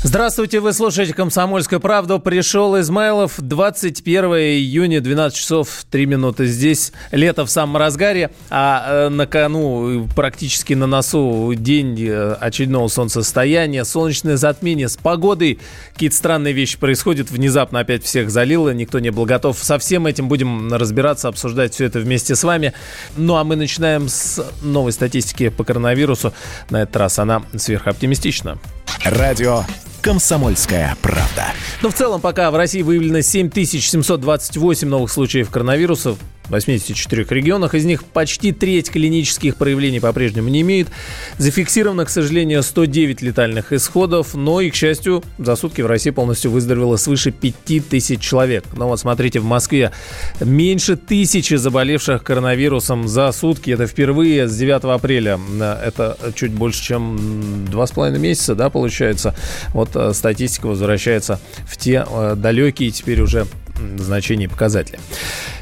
Здравствуйте, 0.00 0.60
вы 0.60 0.72
слушаете 0.74 1.12
«Комсомольскую 1.12 1.80
правду». 1.80 2.20
Пришел 2.20 2.78
Измайлов, 2.78 3.34
21 3.38 4.24
июня, 4.26 5.00
12 5.00 5.36
часов 5.36 5.84
3 5.90 6.06
минуты. 6.06 6.46
Здесь 6.46 6.92
лето 7.10 7.44
в 7.44 7.50
самом 7.50 7.78
разгаре, 7.78 8.30
а 8.48 9.06
э, 9.06 9.08
на 9.08 9.26
кону, 9.26 10.06
практически 10.14 10.74
на 10.74 10.86
носу, 10.86 11.52
день 11.56 12.00
э, 12.00 12.32
очередного 12.34 12.86
солнцестояния, 12.86 13.82
солнечное 13.82 14.36
затмение 14.36 14.88
с 14.88 14.96
погодой. 14.96 15.58
Какие-то 15.94 16.14
странные 16.14 16.52
вещи 16.52 16.78
происходят, 16.78 17.32
внезапно 17.32 17.80
опять 17.80 18.04
всех 18.04 18.30
залило, 18.30 18.72
никто 18.72 19.00
не 19.00 19.10
был 19.10 19.24
готов. 19.24 19.58
Со 19.58 19.80
всем 19.80 20.06
этим 20.06 20.28
будем 20.28 20.72
разбираться, 20.72 21.26
обсуждать 21.26 21.74
все 21.74 21.86
это 21.86 21.98
вместе 21.98 22.36
с 22.36 22.44
вами. 22.44 22.72
Ну, 23.16 23.34
а 23.34 23.42
мы 23.42 23.56
начинаем 23.56 24.08
с 24.08 24.46
новой 24.62 24.92
статистики 24.92 25.48
по 25.48 25.64
коронавирусу. 25.64 26.32
На 26.70 26.82
этот 26.82 26.94
раз 26.94 27.18
она 27.18 27.42
сверхоптимистична. 27.56 28.58
Радио 29.04 29.64
«Комсомольская 30.00 30.96
правда». 31.02 31.46
Но 31.82 31.90
в 31.90 31.94
целом 31.94 32.20
пока 32.20 32.50
в 32.50 32.56
России 32.56 32.82
выявлено 32.82 33.20
7728 33.20 34.88
новых 34.88 35.10
случаев 35.10 35.50
коронавируса. 35.50 36.16
84 36.48 37.26
регионах. 37.28 37.74
Из 37.74 37.84
них 37.84 38.04
почти 38.04 38.52
треть 38.52 38.90
клинических 38.90 39.56
проявлений 39.56 40.00
по-прежнему 40.00 40.48
не 40.48 40.62
имеет. 40.62 40.88
Зафиксировано, 41.36 42.06
к 42.06 42.08
сожалению, 42.08 42.62
109 42.62 43.20
летальных 43.20 43.72
исходов, 43.74 44.32
но 44.34 44.62
и, 44.62 44.70
к 44.70 44.74
счастью, 44.74 45.22
за 45.36 45.56
сутки 45.56 45.82
в 45.82 45.86
России 45.86 46.08
полностью 46.08 46.50
выздоровело 46.50 46.96
свыше 46.96 47.32
5000 47.32 48.18
человек. 48.18 48.64
Но 48.74 48.88
вот 48.88 48.98
смотрите, 48.98 49.40
в 49.40 49.44
Москве 49.44 49.92
меньше 50.40 50.96
тысячи 50.96 51.52
заболевших 51.52 52.24
коронавирусом 52.24 53.08
за 53.08 53.30
сутки. 53.32 53.70
Это 53.70 53.86
впервые 53.86 54.48
с 54.48 54.56
9 54.56 54.84
апреля. 54.84 55.38
Это 55.60 56.16
чуть 56.34 56.52
больше, 56.52 56.82
чем 56.82 57.66
два 57.70 57.86
с 57.86 57.90
половиной 57.90 58.20
месяца, 58.20 58.54
да, 58.54 58.70
получается. 58.70 59.34
Вот 59.74 59.87
э, 59.94 60.12
статистика 60.14 60.66
возвращается 60.66 61.40
в 61.66 61.76
те 61.76 62.04
э, 62.08 62.34
далекие 62.36 62.90
теперь 62.90 63.20
уже 63.20 63.46
значения 63.98 64.44
и 64.44 64.48
показатели. 64.48 64.98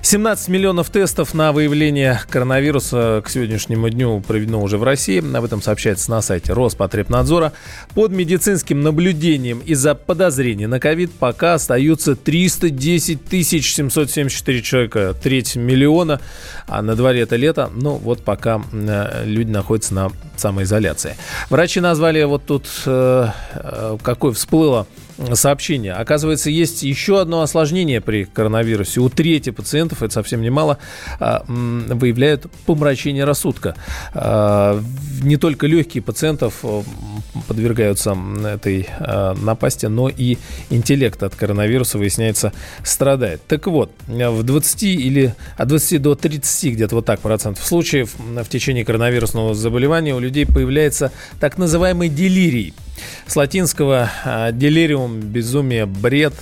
17 0.02 0.48
миллионов 0.48 0.88
тестов 0.90 1.34
на 1.34 1.52
выявление 1.52 2.20
коронавируса 2.30 3.22
к 3.24 3.28
сегодняшнему 3.28 3.90
дню 3.90 4.20
проведено 4.20 4.62
уже 4.62 4.78
в 4.78 4.84
России. 4.84 5.18
Об 5.36 5.44
этом 5.44 5.60
сообщается 5.60 6.10
на 6.10 6.22
сайте 6.22 6.52
Роспотребнадзора. 6.52 7.52
Под 7.94 8.12
медицинским 8.12 8.82
наблюдением 8.82 9.58
из-за 9.60 9.94
подозрения 9.94 10.68
на 10.68 10.78
ковид 10.78 11.10
пока 11.12 11.54
остаются 11.54 12.14
310 12.14 13.24
тысяч 13.24 13.74
774 13.74 14.62
человека, 14.62 15.14
треть 15.20 15.56
миллиона. 15.56 16.20
А 16.68 16.82
на 16.82 16.94
дворе 16.94 17.22
это 17.22 17.36
лето, 17.36 17.70
ну 17.74 17.96
вот 17.96 18.22
пока 18.22 18.62
э, 18.72 19.24
люди 19.24 19.50
находятся 19.50 19.94
на 19.94 20.12
самоизоляции. 20.36 21.16
Врачи 21.50 21.80
назвали 21.80 22.22
вот 22.24 22.46
тут, 22.46 22.66
э, 22.86 23.28
э, 23.54 23.98
какое 24.02 24.32
всплыло 24.32 24.86
сообщение. 25.34 25.92
Оказывается, 25.92 26.50
есть 26.50 26.82
еще 26.82 27.20
одно 27.20 27.42
осложнение 27.42 28.00
при 28.00 28.24
коронавирусе. 28.24 29.00
У 29.00 29.08
трети 29.08 29.50
пациентов, 29.50 30.02
это 30.02 30.12
совсем 30.12 30.42
немало, 30.42 30.78
а, 31.20 31.44
выявляют 31.46 32.46
помрачение 32.66 33.24
рассудка. 33.24 33.74
А, 34.12 34.80
не 35.22 35.36
только 35.36 35.66
легкие 35.66 36.02
пациентов 36.02 36.64
подвергаются 37.48 38.16
этой 38.46 38.88
а, 38.98 39.34
напасти, 39.34 39.86
но 39.86 40.08
и 40.08 40.38
интеллект 40.70 41.22
от 41.22 41.34
коронавируса, 41.34 41.98
выясняется, 41.98 42.52
страдает. 42.84 43.40
Так 43.46 43.66
вот, 43.66 43.92
в 44.06 44.42
20 44.42 44.82
или 44.82 45.34
от 45.56 45.68
20 45.68 46.02
до 46.02 46.14
30 46.14 46.74
где-то 46.74 46.96
вот 46.96 47.06
так 47.06 47.20
процентов 47.20 47.64
случаев 47.64 48.14
в 48.18 48.48
течение 48.48 48.84
коронавирусного 48.84 49.54
заболевания 49.54 50.14
у 50.14 50.18
людей 50.18 50.46
появляется 50.46 51.12
так 51.40 51.58
называемый 51.58 52.08
делирий– 52.08 52.74
с 53.26 53.36
латинского 53.36 54.10
а, 54.24 54.52
делириум, 54.52 55.20
безумие, 55.20 55.86
бред, 55.86 56.34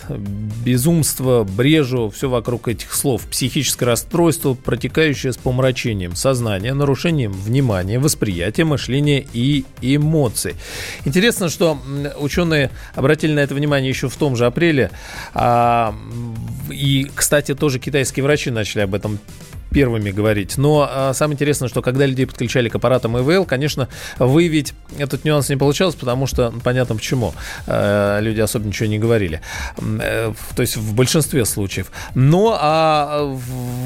безумство, 0.65 1.45
брежу, 1.45 2.11
все 2.11 2.29
вокруг 2.29 2.69
этих 2.69 2.93
слов. 2.93 3.23
Психическое 3.23 3.87
расстройство, 3.87 4.55
протекающее 4.55 5.33
с 5.33 5.37
помрачением 5.37 6.15
сознания, 6.15 6.75
нарушением 6.75 7.33
внимания, 7.33 7.99
восприятия, 7.99 8.65
мышления 8.65 9.27
и 9.33 9.65
эмоций. 9.81 10.55
Интересно, 11.05 11.49
что 11.49 11.79
ученые 12.19 12.71
обратили 12.95 13.33
на 13.33 13.41
это 13.41 13.55
внимание 13.55 13.89
еще 13.89 14.09
в 14.09 14.17
том 14.17 14.37
же 14.37 14.47
апреле. 14.47 14.91
А, 15.33 15.95
и, 16.71 17.11
кстати, 17.15 17.55
тоже 17.55 17.79
китайские 17.79 18.25
врачи 18.25 18.51
начали 18.51 18.83
об 18.83 18.95
этом 18.95 19.19
первыми 19.73 20.11
говорить. 20.11 20.57
Но 20.57 20.89
а, 20.89 21.13
самое 21.15 21.35
интересное, 21.35 21.69
что 21.69 21.83
когда 21.83 22.07
людей 22.07 22.27
подключали 22.27 22.69
к 22.69 22.77
аппаратам 22.77 23.19
ИВЛ, 23.19 23.45
конечно, 23.45 23.89
выявить 24.19 24.73
этот 24.99 25.25
нюанс 25.25 25.49
не 25.49 25.57
получалось, 25.57 25.97
потому 25.97 26.27
что 26.27 26.51
ну, 26.51 26.61
понятно 26.61 26.95
почему. 26.95 27.35
А, 27.67 28.21
люди 28.21 28.41
особо 28.41 28.67
ничего 28.67 28.89
не 28.89 28.99
говорили. 28.99 29.41
А, 29.79 30.33
то 30.55 30.63
есть 30.63 30.77
в 30.77 30.95
большинстве 30.95 31.45
случаев. 31.45 31.91
Но 32.15 32.57
а 32.61 33.35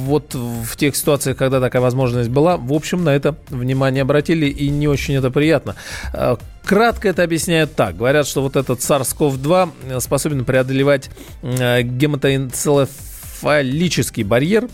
вот 0.05 0.35
в 0.35 0.77
тех 0.77 0.95
ситуациях, 0.95 1.39
когда 1.39 1.61
такая 1.61 1.81
возможность 1.83 2.31
была, 2.31 2.57
в 2.57 2.73
общем, 2.73 3.05
на 3.05 3.11
это 3.11 3.37
внимание 3.49 4.03
обратили, 4.03 4.47
и 4.47 4.69
не 4.69 4.89
очень 4.89 5.15
это 5.15 5.31
приятно. 5.31 5.77
А, 6.13 6.39
кратко 6.65 7.09
это 7.09 7.23
объясняют 7.23 7.75
так. 7.75 7.97
Говорят, 7.97 8.27
что 8.27 8.43
вот 8.43 8.57
этот 8.57 8.81
SARS-CoV-2 8.81 10.01
способен 10.01 10.45
преодолевать 10.45 11.09
гематоэнцелофалический 11.43 14.25
барьер, 14.25 14.65
Э, 14.65 14.69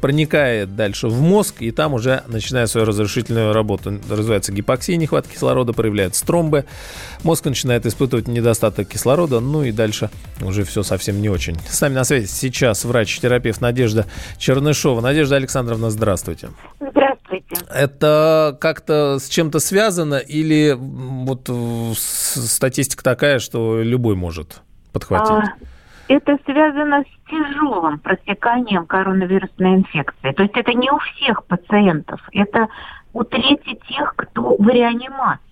проникает 0.00 0.76
дальше 0.76 1.08
в 1.08 1.20
мозг, 1.20 1.56
и 1.60 1.70
там 1.70 1.94
уже 1.94 2.22
начинает 2.26 2.70
свою 2.70 2.86
разрушительную 2.86 3.52
работу. 3.52 3.98
Развивается 4.10 4.52
гипоксия, 4.52 4.96
нехватка 4.96 5.32
кислорода, 5.32 5.72
проявляются 5.72 6.26
тромбы. 6.26 6.64
Мозг 7.22 7.44
начинает 7.44 7.86
испытывать 7.86 8.28
недостаток 8.28 8.88
кислорода, 8.88 9.40
ну 9.40 9.62
и 9.64 9.72
дальше 9.72 10.10
уже 10.40 10.64
все 10.64 10.82
совсем 10.82 11.20
не 11.20 11.28
очень. 11.28 11.56
С 11.68 11.80
нами 11.80 11.94
на 11.94 12.04
связи 12.04 12.26
сейчас 12.26 12.84
врач-терапевт 12.84 13.60
Надежда 13.60 14.06
Чернышова. 14.38 15.00
Надежда 15.00 15.36
Александровна, 15.36 15.90
здравствуйте. 15.90 16.50
Здравствуйте. 16.80 17.56
Это 17.74 18.56
как-то 18.60 19.18
с 19.20 19.28
чем-то 19.28 19.60
связано 19.60 20.16
или 20.16 20.76
вот 20.78 21.48
статистика 21.96 23.02
такая, 23.02 23.38
что 23.38 23.82
любой 23.82 24.14
может 24.16 24.62
подхватить? 24.92 25.30
А, 25.30 25.54
это 26.08 26.38
связано 26.44 27.02
с 27.02 27.30
тяжелым 27.30 27.98
протеканием 27.98 28.86
коронавирусной 28.86 29.76
инфекции. 29.76 30.32
То 30.32 30.42
есть 30.42 30.56
это 30.56 30.72
не 30.72 30.90
у 30.90 30.98
всех 30.98 31.44
пациентов, 31.44 32.20
это 32.32 32.68
у 33.12 33.24
трети 33.24 33.78
тех, 33.88 34.14
кто 34.16 34.56
в 34.58 34.68
реанимации. 34.68 35.47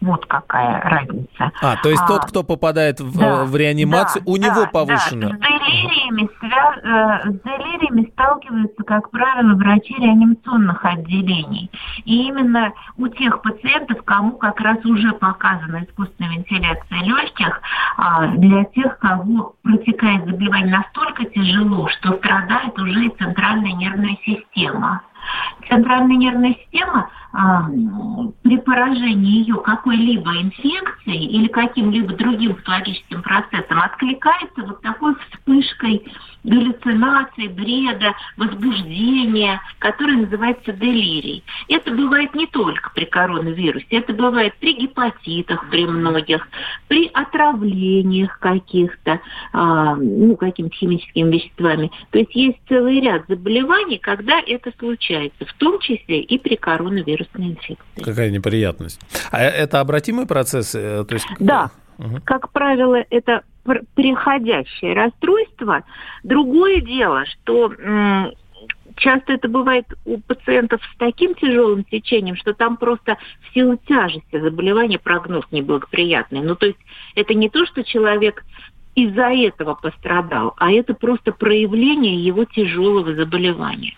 Вот 0.00 0.24
какая 0.26 0.80
разница. 0.80 1.52
А, 1.60 1.76
то 1.76 1.90
есть 1.90 2.02
а, 2.02 2.06
тот, 2.06 2.24
кто 2.24 2.42
попадает 2.42 3.00
в, 3.00 3.18
да, 3.18 3.44
в 3.44 3.54
реанимацию, 3.54 4.24
да, 4.24 4.32
у 4.32 4.36
него 4.36 4.62
да, 4.62 4.66
повышено. 4.66 5.28
Да. 5.30 5.36
С, 5.36 5.40
делириями, 5.40 6.28
свя... 6.38 7.20
Э, 7.24 7.30
с 7.30 7.40
делириями 7.42 8.10
сталкиваются, 8.12 8.82
как 8.84 9.10
правило, 9.10 9.54
врачи 9.56 9.94
реанимационных 9.98 10.82
отделений. 10.84 11.70
И 12.04 12.28
именно 12.28 12.72
у 12.96 13.08
тех 13.08 13.42
пациентов, 13.42 14.02
кому 14.04 14.32
как 14.32 14.58
раз 14.60 14.82
уже 14.86 15.12
показана 15.12 15.84
искусственная 15.84 16.30
вентиляция 16.30 17.02
легких, 17.02 17.60
а, 17.98 18.26
для 18.28 18.64
тех, 18.64 18.98
кого 18.98 19.54
протекает 19.62 20.24
заболевание 20.24 20.78
настолько 20.78 21.26
тяжело, 21.26 21.88
что 21.88 22.16
страдает 22.16 22.78
уже 22.78 23.04
и 23.04 23.16
центральная 23.18 23.72
нервная 23.72 24.16
система. 24.24 25.02
Центральная 25.68 26.16
нервная 26.16 26.54
система 26.54 27.10
а, 27.32 27.68
при 28.42 28.58
поражении 28.58 29.38
ее 29.38 29.56
какой-либо 29.56 30.30
инфекцией 30.40 31.26
или 31.26 31.46
каким-либо 31.46 32.14
другим 32.14 32.56
патологическим 32.56 33.22
процессом 33.22 33.80
откликается 33.80 34.62
вот 34.62 34.82
такой 34.82 35.14
вспышкой 35.14 36.04
галлюцинации, 36.42 37.48
бреда, 37.48 38.14
возбуждения, 38.36 39.60
который 39.78 40.16
называется 40.16 40.72
делирий. 40.72 41.44
Это 41.68 41.92
бывает 41.92 42.34
не 42.34 42.46
только 42.46 42.90
при 42.94 43.04
коронавирусе, 43.04 43.86
это 43.90 44.12
бывает 44.12 44.54
при 44.58 44.72
гепатитах 44.72 45.68
при 45.70 45.86
многих, 45.86 46.48
при 46.88 47.10
отравлениях 47.12 48.38
каких-то, 48.40 49.20
а, 49.52 49.94
ну, 49.96 50.34
какими-то 50.36 50.74
химическими 50.74 51.36
веществами. 51.36 51.92
То 52.10 52.18
есть 52.18 52.34
есть 52.34 52.58
целый 52.68 53.00
ряд 53.00 53.24
заболеваний, 53.28 53.98
когда 53.98 54.40
это 54.40 54.72
случается, 54.78 55.09
в 55.18 55.54
том 55.58 55.78
числе 55.80 56.20
и 56.20 56.38
при 56.38 56.56
коронавирусной 56.56 57.48
инфекции. 57.48 58.02
Какая 58.02 58.30
неприятность. 58.30 59.00
А 59.30 59.40
это 59.42 59.80
обратимый 59.80 60.26
процесс? 60.26 60.74
Э, 60.74 61.04
то 61.04 61.14
есть... 61.14 61.26
Да. 61.38 61.70
Угу. 61.98 62.20
Как 62.24 62.50
правило, 62.50 63.04
это 63.10 63.42
переходящее 63.94 64.94
расстройство. 64.94 65.84
Другое 66.22 66.80
дело, 66.80 67.24
что 67.26 67.72
часто 68.96 69.32
это 69.34 69.48
бывает 69.48 69.86
у 70.04 70.18
пациентов 70.18 70.80
с 70.82 70.96
таким 70.98 71.34
тяжелым 71.34 71.84
течением, 71.84 72.36
что 72.36 72.54
там 72.54 72.76
просто 72.76 73.16
в 73.42 73.54
силу 73.54 73.76
тяжести 73.88 74.40
заболевания 74.40 74.98
прогноз 74.98 75.44
неблагоприятный. 75.50 76.40
Ну, 76.40 76.54
то 76.54 76.66
есть 76.66 76.78
это 77.14 77.34
не 77.34 77.48
то, 77.48 77.66
что 77.66 77.84
человек 77.84 78.44
из-за 78.94 79.32
этого 79.32 79.74
пострадал, 79.74 80.54
а 80.58 80.72
это 80.72 80.94
просто 80.94 81.32
проявление 81.32 82.22
его 82.22 82.44
тяжелого 82.44 83.14
заболевания. 83.14 83.94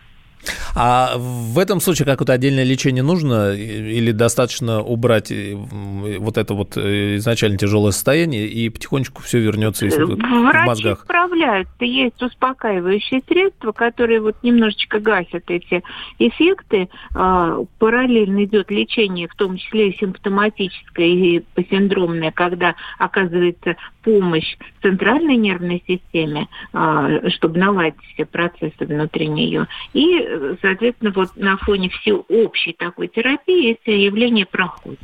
А 0.75 1.15
в 1.17 1.59
этом 1.59 1.81
случае 1.81 2.07
какое-то 2.07 2.33
отдельное 2.33 2.65
лечение 2.65 3.03
нужно 3.03 3.53
или 3.53 4.11
достаточно 4.13 4.83
убрать 4.83 5.31
э, 5.31 5.55
вот 5.55 6.39
это 6.39 6.55
вот 6.55 6.77
э, 6.77 7.17
изначально 7.17 7.59
тяжелое 7.59 7.93
состояние 7.93 8.47
и 8.47 8.69
потихонечку 8.69 9.23
все 9.23 9.39
вернется 9.39 9.85
если 9.85 10.03
Врачи 10.03 10.23
в 10.23 10.67
мозгах? 10.67 11.01
справляются. 11.05 11.85
Есть 11.85 12.23
успокаивающие 12.23 13.23
средства, 13.29 13.73
которые 13.73 14.21
вот 14.21 14.37
немножечко 14.43 14.99
гасят 14.99 15.45
эти 15.49 15.83
эффекты. 16.19 16.89
А, 17.15 17.59
параллельно 17.79 18.45
идет 18.45 18.71
лечение, 18.71 19.29
в 19.29 19.35
том 19.35 19.57
числе 19.57 19.91
и 19.91 19.99
симптоматическое 19.99 21.07
и 21.07 21.41
посиндромное, 21.55 22.33
когда 22.33 22.75
оказывается 22.99 23.77
помощь 24.03 24.57
центральной 24.83 25.37
нервной 25.37 25.83
системе, 25.87 26.49
а, 26.73 27.29
чтобы 27.31 27.59
наладить 27.59 28.01
все 28.15 28.25
процессы 28.25 28.73
внутри 28.81 29.29
нее. 29.29 29.67
И 29.93 30.32
соответственно, 30.61 31.13
вот 31.15 31.37
на 31.37 31.57
фоне 31.57 31.89
всеобщей 31.91 32.73
такой 32.73 33.09
терапии 33.09 33.73
эти 33.73 33.91
явления 33.91 34.47
проходят. 34.47 34.99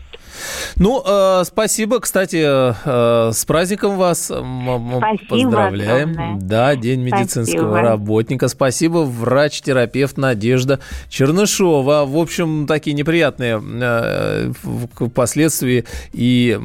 Ну, 0.76 1.02
э, 1.04 1.42
спасибо. 1.44 2.00
Кстати, 2.00 2.42
э, 2.44 3.32
с 3.32 3.44
праздником 3.44 3.96
вас. 3.96 4.25
Спасибо 4.26 5.26
Поздравляем. 5.28 6.10
Огромное. 6.10 6.40
Да, 6.40 6.76
День 6.76 7.00
медицинского 7.02 7.70
спасибо. 7.70 7.80
работника. 7.80 8.48
Спасибо. 8.48 8.98
Врач-терапевт 8.98 10.16
Надежда 10.16 10.80
Чернышова. 11.08 12.04
В 12.06 12.16
общем, 12.16 12.66
такие 12.66 12.94
неприятные 12.94 13.62
э, 13.62 14.52
последствия 15.14 15.84
и 16.12 16.58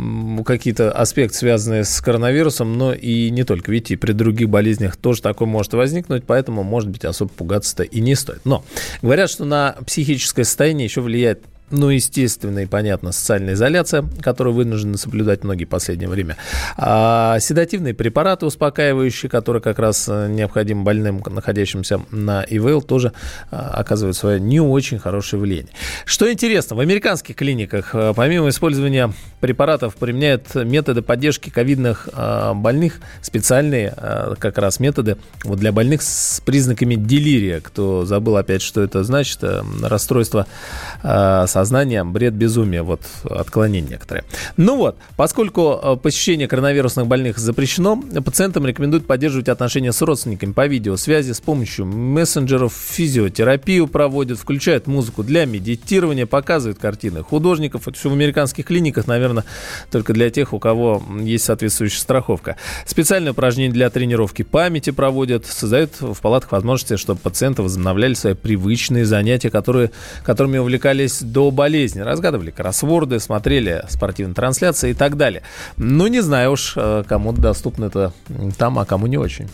какие-то 0.45 0.92
аспекты, 0.92 1.38
связанные 1.38 1.83
с 1.83 2.01
коронавирусом, 2.01 2.77
но 2.77 2.94
и 2.94 3.30
не 3.30 3.44
только. 3.44 3.74
И 3.74 3.95
при 3.95 4.12
других 4.12 4.50
болезнях 4.50 4.98
тоже 4.98 5.21
такое 5.21 5.48
может 5.48 5.74
возникнуть, 5.74 6.24
поэтому, 6.25 6.63
может 6.63 6.89
быть, 6.89 7.06
особо 7.06 7.30
пугаться-то 7.30 7.83
и 7.83 8.01
не 8.01 8.15
стоит. 8.15 8.42
Но 8.45 8.63
говорят, 9.01 9.30
что 9.30 9.45
на 9.45 9.75
психическое 9.86 10.44
состояние 10.44 10.86
еще 10.86 11.01
влияет 11.01 11.44
ну, 11.71 11.89
естественно 11.89 12.60
и 12.60 12.65
понятно, 12.65 13.12
социальная 13.12 13.54
изоляция, 13.54 14.06
которую 14.21 14.54
вынуждены 14.54 14.98
соблюдать 14.98 15.44
многие 15.44 15.65
в 15.65 15.69
последнее 15.69 16.10
время. 16.10 16.38
А 16.77 17.39
седативные 17.39 17.94
препараты 17.94 18.45
успокаивающие, 18.45 19.30
которые 19.30 19.62
как 19.62 19.80
раз 19.80 20.07
э, 20.07 20.27
необходимы 20.30 20.83
больным, 20.83 21.24
находящимся 21.25 22.01
на 22.12 22.44
ИВЛ, 22.44 22.81
тоже 22.81 23.13
а, 23.50 23.71
оказывают 23.74 24.15
свое 24.15 24.39
не 24.39 24.60
очень 24.60 25.00
хорошее 25.00 25.42
влияние. 25.42 25.74
Что 26.06 26.31
интересно, 26.31 26.75
в 26.75 26.80
американских 26.80 27.36
клиниках 27.36 27.95
э, 27.95 28.13
помимо 28.15 28.50
использования 28.50 29.12
препаратов 29.39 29.95
применяют 29.95 30.54
методы 30.56 31.01
поддержки 31.01 31.50
ковидных 31.50 32.07
а, 32.13 32.54
больных, 32.54 33.00
специальные 33.21 33.94
а, 33.98 34.36
как 34.36 34.57
раз 34.57 34.80
методы 34.80 35.18
вот 35.44 35.60
для 35.60 35.71
больных 35.71 36.01
с 36.01 36.42
признаками 36.45 36.95
делирия. 36.95 37.62
Кто 37.62 38.06
забыл 38.06 38.38
опять, 38.38 38.62
что 38.62 38.81
это 38.81 39.04
значит, 39.04 39.39
э, 39.42 39.62
расстройство 39.81 40.45
сознания, 41.53 42.03
бред 42.03 42.33
безумия, 42.33 42.83
вот 42.83 43.01
отклонение 43.23 43.91
некоторые. 43.91 44.25
Ну 44.57 44.77
вот, 44.77 44.97
поскольку 45.15 45.79
э, 45.81 45.95
посещение 45.95 46.47
коронавирусных 46.47 47.07
больных 47.07 47.38
запрещено, 47.38 48.01
пациентам 48.25 48.65
рекомендуют 48.65 49.05
поддерживать 49.05 49.50
отношения 49.50 49.91
с 49.91 50.01
родственниками 50.01 50.51
по 50.51 50.65
видеосвязи 50.65 51.31
с 51.31 51.39
помощью 51.39 51.85
мессенджеров, 51.85 52.73
физиотерапию 52.73 53.88
проводят, 53.88 54.39
включают 54.39 54.88
музыку 54.88 55.23
для 55.23 55.45
медитирования, 55.45 56.25
показывают 56.25 56.79
картины 56.79 57.21
художников. 57.23 57.88
Это 57.88 57.97
все 57.97 58.09
в 58.09 58.13
американских 58.13 58.65
клиниках, 58.65 59.07
наверное, 59.07 59.45
только 59.91 60.13
для 60.13 60.29
тех, 60.29 60.53
у 60.53 60.59
кого 60.59 61.03
есть 61.21 61.45
соответствующая 61.45 62.00
страховка. 62.00 62.57
Специальные 62.85 63.31
упражнения 63.31 63.73
для 63.73 63.89
тренировки 63.89 64.41
памяти 64.41 64.89
проводят, 64.89 65.45
создают 65.45 66.01
в 66.01 66.19
палатах 66.19 66.51
возможности, 66.51 66.97
чтобы 66.97 67.19
пациенты 67.19 67.61
возобновляли 67.61 68.15
свои 68.15 68.33
привычные 68.33 69.05
занятия, 69.05 69.51
которые, 69.51 69.91
которыми 70.23 70.57
увлекались 70.57 71.21
до 71.21 71.43
болезни. 71.51 72.01
Разгадывали 72.01 72.51
кроссворды, 72.51 73.19
смотрели 73.19 73.84
спортивные 73.90 74.36
трансляции 74.36 74.92
и 74.92 74.94
так 74.94 75.18
далее. 75.18 75.44
Ну, 75.78 76.07
не 76.07 76.22
знаю 76.22 76.51
уж, 76.51 76.74
э, 76.75 77.04
кому 77.07 77.31
доступно 77.34 77.86
это 77.86 78.13
там, 78.57 78.80
а 78.80 78.86
кому 78.86 79.07
не 79.07 79.18
очень. 79.18 79.50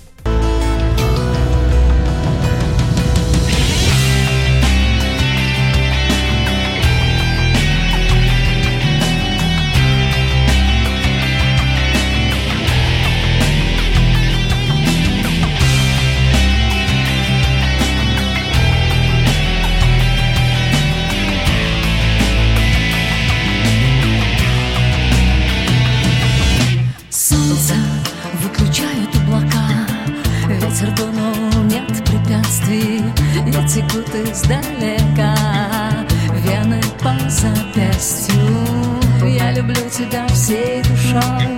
сюда 39.99 40.25
всей 40.27 40.81
душой. 40.83 41.57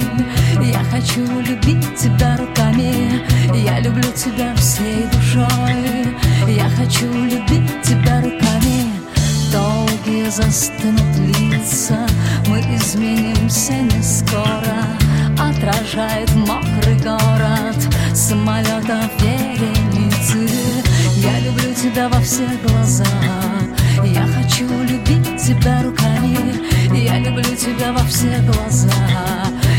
Я 0.61 0.83
хочу 0.85 1.21
любить 1.41 1.95
тебя 1.95 2.38
руками, 2.38 3.21
я 3.55 3.79
люблю 3.79 4.09
тебя 4.15 4.55
всей 4.55 5.05
душой. 5.13 6.17
Я 6.47 6.67
хочу 6.69 7.05
любить 7.05 7.81
тебя 7.83 8.19
руками, 8.21 8.89
долгие 9.51 10.29
застынут 10.29 11.15
лица. 11.38 12.07
Мы 12.47 12.59
изменимся 12.75 13.73
не 13.73 14.01
скоро, 14.01 14.77
отражает 15.38 16.33
мокрый 16.35 16.97
город 17.03 17.77
самолетов 18.13 19.11
вереницы. 19.19 20.49
Я 21.17 21.39
люблю 21.41 21.73
тебя 21.75 22.09
во 22.09 22.19
все 22.21 22.47
глаза, 22.65 23.05
я 24.03 24.25
хочу 24.36 24.67
любить 24.89 25.38
тебя 25.38 25.83
руками 25.83 26.00
люблю 27.31 27.55
тебя 27.55 27.93
во 27.93 28.03
все 28.05 28.38
глаза. 28.41 28.91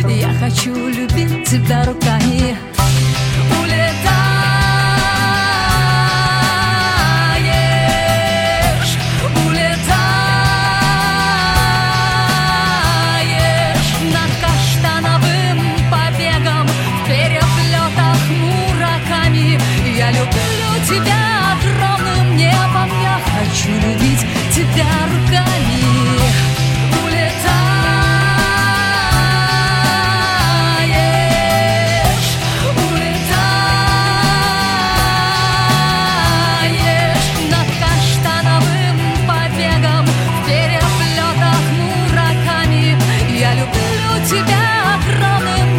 Я 0.09 0.33
хочу 0.41 0.73
любить 0.89 1.49
тебя 1.49 1.85
руками. 1.85 2.72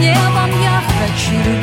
небом 0.03 0.51
я 0.61 0.81
хочу 0.99 1.31
любить. 1.49 1.62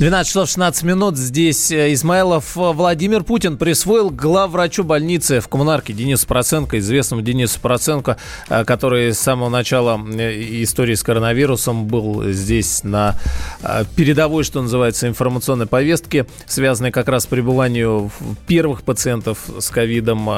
12 0.00 0.28
часов 0.28 0.48
16 0.48 0.82
минут. 0.84 1.18
Здесь 1.18 1.70
э, 1.70 1.92
Измайлов. 1.92 2.56
Владимир 2.56 3.22
Путин 3.22 3.58
присвоил 3.58 4.08
главврачу 4.08 4.82
больницы 4.82 5.40
в 5.40 5.48
коммунарке 5.48 5.92
Денису 5.92 6.26
Проценко, 6.26 6.78
известному 6.78 7.20
Денису 7.20 7.60
Проценко, 7.60 8.16
э, 8.48 8.64
который 8.64 9.12
с 9.12 9.18
самого 9.18 9.50
начала 9.50 10.00
э, 10.02 10.62
истории 10.62 10.94
с 10.94 11.02
коронавирусом 11.02 11.84
был 11.86 12.32
здесь 12.32 12.82
на 12.82 13.18
э, 13.62 13.84
передовой, 13.94 14.42
что 14.42 14.62
называется, 14.62 15.06
информационной 15.06 15.66
повестке, 15.66 16.24
связанной 16.46 16.92
как 16.92 17.08
раз 17.08 17.24
с 17.24 17.26
пребыванием 17.26 18.10
первых 18.46 18.84
пациентов 18.84 19.50
с 19.58 19.68
ковидом. 19.68 20.30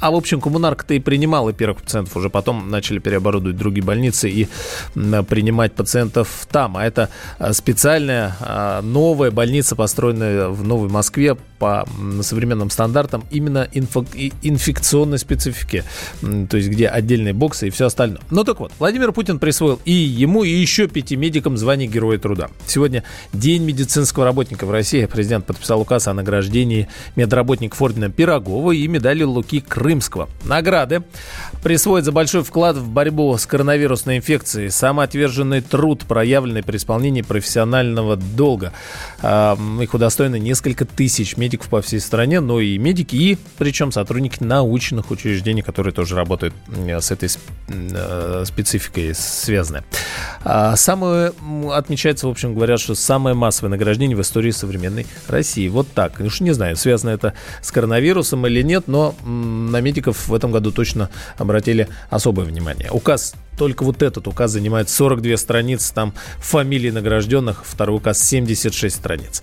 А, 0.00 0.10
в 0.10 0.14
общем, 0.14 0.40
коммунарка-то 0.40 0.94
и 0.94 0.98
принимала 0.98 1.52
первых 1.52 1.82
пациентов. 1.82 2.16
Уже 2.16 2.30
потом 2.30 2.70
начали 2.70 2.98
переоборудовать 2.98 3.56
другие 3.56 3.84
больницы 3.84 4.30
и 4.30 4.48
принимать 4.94 5.74
пациентов 5.74 6.46
там. 6.50 6.76
А 6.76 6.84
это 6.84 7.10
э, 7.38 7.52
специальная 7.52 8.36
а, 8.40 8.82
новая 8.82 9.30
больница, 9.30 9.76
построенная 9.76 10.48
в 10.48 10.64
Новой 10.64 10.88
Москве 10.88 11.36
по 11.60 11.86
современным 12.22 12.70
стандартам 12.70 13.22
именно 13.30 13.68
инфекционной 13.72 15.18
специфике. 15.18 15.84
То 16.22 16.56
есть, 16.56 16.70
где 16.70 16.88
отдельные 16.88 17.34
боксы 17.34 17.68
и 17.68 17.70
все 17.70 17.86
остальное. 17.86 18.20
Ну 18.30 18.44
так 18.44 18.58
вот, 18.60 18.72
Владимир 18.78 19.12
Путин 19.12 19.38
присвоил 19.38 19.78
и 19.84 19.92
ему, 19.92 20.42
и 20.42 20.48
еще 20.48 20.88
пяти 20.88 21.16
медикам 21.16 21.58
звание 21.58 21.86
Героя 21.86 22.18
Труда. 22.18 22.48
Сегодня 22.66 23.04
День 23.34 23.62
медицинского 23.64 24.24
работника 24.24 24.64
в 24.64 24.70
России. 24.70 25.04
Президент 25.04 25.44
подписал 25.44 25.82
указ 25.82 26.08
о 26.08 26.14
награждении 26.14 26.88
медработников 27.14 27.82
ордена 27.82 28.08
Пирогова 28.08 28.72
и 28.72 28.88
медали 28.88 29.22
Луки 29.22 29.60
Крымского. 29.60 30.30
Награды 30.46 31.02
присвоят 31.62 32.06
за 32.06 32.12
большой 32.12 32.42
вклад 32.42 32.76
в 32.76 32.88
борьбу 32.88 33.36
с 33.36 33.44
коронавирусной 33.44 34.16
инфекцией, 34.16 34.70
самоотверженный 34.70 35.60
труд, 35.60 36.04
проявленный 36.08 36.62
при 36.62 36.78
исполнении 36.78 37.20
профессионального 37.20 38.16
долга. 38.16 38.72
Их 39.22 39.92
удостоены 39.92 40.38
несколько 40.38 40.86
тысяч 40.86 41.36
медиков 41.36 41.49
по 41.58 41.80
всей 41.82 42.00
стране, 42.00 42.40
но 42.40 42.60
и 42.60 42.78
медики, 42.78 43.16
и 43.16 43.38
причем 43.58 43.92
сотрудники 43.92 44.42
научных 44.42 45.10
учреждений, 45.10 45.62
которые 45.62 45.92
тоже 45.92 46.16
работают 46.16 46.54
с 46.68 47.10
этой 47.10 47.28
э, 47.68 48.44
спецификой 48.46 49.14
связаны. 49.14 49.82
А 50.42 50.76
Самое 50.76 51.32
отмечается, 51.72 52.26
в 52.26 52.30
общем, 52.30 52.54
говорят, 52.54 52.80
что 52.80 52.94
самое 52.94 53.36
массовое 53.36 53.70
награждение 53.70 54.16
в 54.16 54.22
истории 54.22 54.50
современной 54.50 55.06
России. 55.28 55.68
Вот 55.68 55.88
так. 55.92 56.20
Уж 56.20 56.40
не 56.40 56.52
знаю, 56.52 56.76
связано 56.76 57.10
это 57.10 57.34
с 57.62 57.70
коронавирусом 57.70 58.46
или 58.46 58.62
нет, 58.62 58.88
но 58.88 59.14
на 59.24 59.80
медиков 59.80 60.28
в 60.28 60.34
этом 60.34 60.52
году 60.52 60.72
точно 60.72 61.10
обратили 61.38 61.88
особое 62.08 62.46
внимание. 62.46 62.90
Указ 62.90 63.34
только 63.60 63.84
вот 63.84 64.00
этот 64.00 64.26
указ 64.26 64.52
занимает 64.52 64.88
42 64.88 65.36
страницы, 65.36 65.94
там 65.94 66.12
фамилии 66.40 66.88
награжденных, 66.88 67.62
второй 67.66 67.98
указ 67.98 68.26
76 68.26 68.96
страниц. 68.96 69.42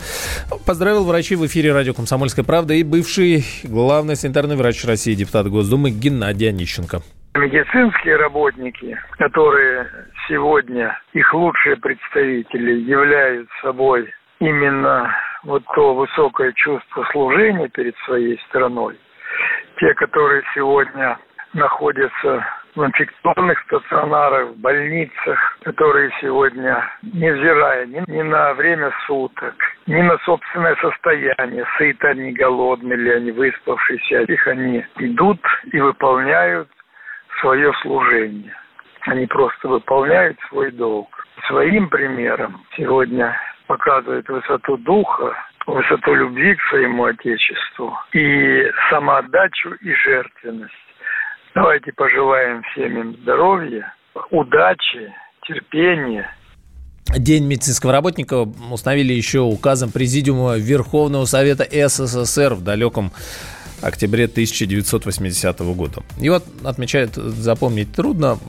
Поздравил 0.65 1.05
врачей 1.05 1.37
в 1.37 1.45
эфире 1.45 1.71
радио 1.71 1.93
«Комсомольская 1.93 2.43
правда» 2.43 2.73
и 2.73 2.83
бывший 2.83 3.45
главный 3.63 4.15
санитарный 4.15 4.55
врач 4.55 4.83
России, 4.85 5.13
депутат 5.13 5.47
Госдумы 5.47 5.91
Геннадий 5.91 6.49
Онищенко. 6.49 7.01
Медицинские 7.35 8.15
работники, 8.15 8.97
которые 9.19 9.85
сегодня, 10.27 10.99
их 11.13 11.31
лучшие 11.35 11.77
представители, 11.77 12.89
являют 12.89 13.47
собой 13.61 14.11
именно 14.39 15.13
вот 15.43 15.61
то 15.75 15.93
высокое 15.93 16.53
чувство 16.53 17.05
служения 17.11 17.69
перед 17.69 17.95
своей 18.07 18.39
страной, 18.49 18.97
те, 19.79 19.93
которые 19.93 20.41
сегодня 20.55 21.19
находятся 21.53 22.43
в 22.77 22.85
инфекционных 22.85 23.59
стационарах, 23.63 24.49
в 24.49 24.59
больницах, 24.59 25.57
которые 25.63 26.11
сегодня, 26.21 26.87
невзирая 27.01 27.87
ни, 27.87 28.03
ни 28.07 28.21
на 28.21 28.53
время 28.53 28.91
суток, 29.07 29.55
ни 29.87 29.99
на 29.99 30.15
собственное 30.19 30.75
состояние, 30.75 31.65
сыты 31.77 32.07
они, 32.07 32.33
голодны 32.33 32.93
ли 32.93 33.11
они, 33.13 33.31
выспавшиеся, 33.31 34.21
их 34.31 34.47
они 34.47 34.85
идут 34.99 35.39
и 35.73 35.79
выполняют 35.79 36.69
свое 37.41 37.73
служение. 37.81 38.53
Они 39.07 39.25
просто 39.25 39.67
выполняют 39.67 40.37
свой 40.49 40.71
долг. 40.71 41.09
Своим 41.47 41.89
примером 41.89 42.61
сегодня 42.75 43.35
показывают 43.65 44.29
высоту 44.29 44.77
духа, 44.77 45.33
высоту 45.65 46.13
любви 46.13 46.55
к 46.55 46.61
своему 46.69 47.05
Отечеству 47.05 47.97
и 48.13 48.71
самоотдачу 48.91 49.71
и 49.81 49.93
жертвенность. 49.93 50.86
Давайте 51.57 51.91
пожелаем 51.91 52.61
всем 52.61 52.99
им 52.99 53.17
здоровья, 53.23 53.91
удачи, 54.29 55.11
терпения. 55.41 56.29
День 57.17 57.47
медицинского 57.47 57.91
работника 57.91 58.47
установили 58.71 59.13
еще 59.13 59.39
указом 59.39 59.91
Президиума 59.91 60.57
Верховного 60.57 61.25
Совета 61.25 61.63
СССР 61.63 62.53
в 62.53 62.63
далеком 62.63 63.11
октябре 63.81 64.25
1980 64.25 65.59
года. 65.59 66.03
И 66.19 66.29
вот 66.29 66.43
отмечают, 66.63 67.15
запомнить 67.15 67.91
трудно 67.91 68.39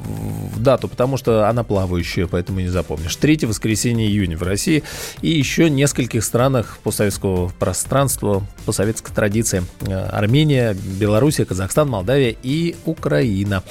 дату, 0.57 0.89
потому 0.89 1.17
что 1.17 1.49
она 1.49 1.65
плавающая, 1.65 2.27
поэтому 2.27 2.61
не 2.61 2.69
запомнишь. 2.69 3.15
Третье 3.17 3.47
воскресенье 3.47 4.09
июня 4.09 4.37
в 4.37 4.43
России 4.43 4.83
и 5.23 5.31
еще 5.31 5.71
нескольких 5.71 6.25
странах 6.25 6.79
постсоветского 6.83 7.49
пространства, 7.59 8.47
по 8.67 8.73
советской 8.73 9.13
традиции. 9.13 9.63
Армения, 10.11 10.75
Белоруссия, 10.75 11.45
Казахстан, 11.45 11.89
Молдавия 11.89 12.35
и 12.43 12.77
Украина. 12.85 13.63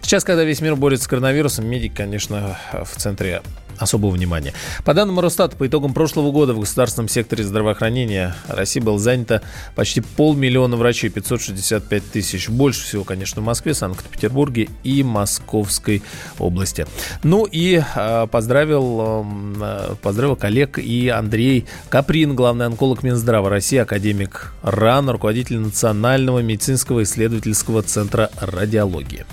Сейчас, 0.00 0.24
когда 0.24 0.44
весь 0.44 0.60
мир 0.60 0.76
борется 0.76 1.04
с 1.04 1.08
коронавирусом, 1.08 1.66
медик, 1.66 1.94
конечно, 1.94 2.58
в 2.72 2.96
центре 2.96 3.42
особого 3.78 4.10
внимания. 4.10 4.52
По 4.84 4.94
данным 4.94 5.20
Росстата, 5.20 5.56
по 5.56 5.66
итогам 5.66 5.94
прошлого 5.94 6.30
года 6.30 6.54
в 6.54 6.60
государственном 6.60 7.08
секторе 7.08 7.44
здравоохранения 7.44 8.34
России 8.48 8.80
было 8.80 8.98
занято 8.98 9.42
почти 9.74 10.00
полмиллиона 10.00 10.76
врачей, 10.76 11.10
565 11.10 12.10
тысяч. 12.10 12.48
Больше 12.48 12.82
всего, 12.82 13.04
конечно, 13.04 13.42
в 13.42 13.44
Москве, 13.44 13.74
Санкт-Петербурге 13.74 14.68
и 14.84 15.02
Московской 15.02 16.02
области. 16.38 16.86
Ну 17.22 17.44
и 17.44 17.82
э, 17.94 18.26
поздравил, 18.30 19.24
э, 19.60 19.94
поздравил 20.02 20.36
коллег 20.36 20.78
и 20.78 21.08
Андрей 21.08 21.66
Каприн, 21.88 22.34
главный 22.34 22.66
онколог 22.66 23.02
Минздрава 23.02 23.48
России, 23.50 23.78
академик 23.78 24.52
РАН, 24.62 25.10
руководитель 25.10 25.58
Национального 25.58 26.40
медицинского 26.40 27.02
исследовательского 27.02 27.82
центра 27.82 28.30
радиологии. 28.40 29.24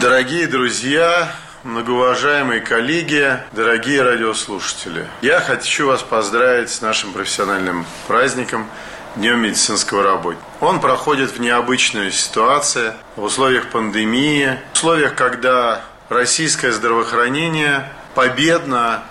Дорогие 0.00 0.46
друзья, 0.46 1.32
многоуважаемые 1.64 2.60
коллеги, 2.60 3.38
дорогие 3.52 4.02
радиослушатели. 4.02 5.06
Я 5.22 5.40
хочу 5.40 5.86
вас 5.86 6.02
поздравить 6.02 6.70
с 6.70 6.80
нашим 6.80 7.12
профессиональным 7.12 7.84
праздником 8.06 8.66
Днем 9.16 9.40
медицинского 9.40 10.04
работника. 10.04 10.46
Он 10.60 10.80
проходит 10.80 11.32
в 11.32 11.40
необычную 11.40 12.12
ситуацию, 12.12 12.94
в 13.16 13.24
условиях 13.24 13.68
пандемии, 13.70 14.56
в 14.70 14.76
условиях, 14.76 15.16
когда 15.16 15.82
российское 16.08 16.70
здравоохранение 16.70 17.90
победно, 18.14 19.02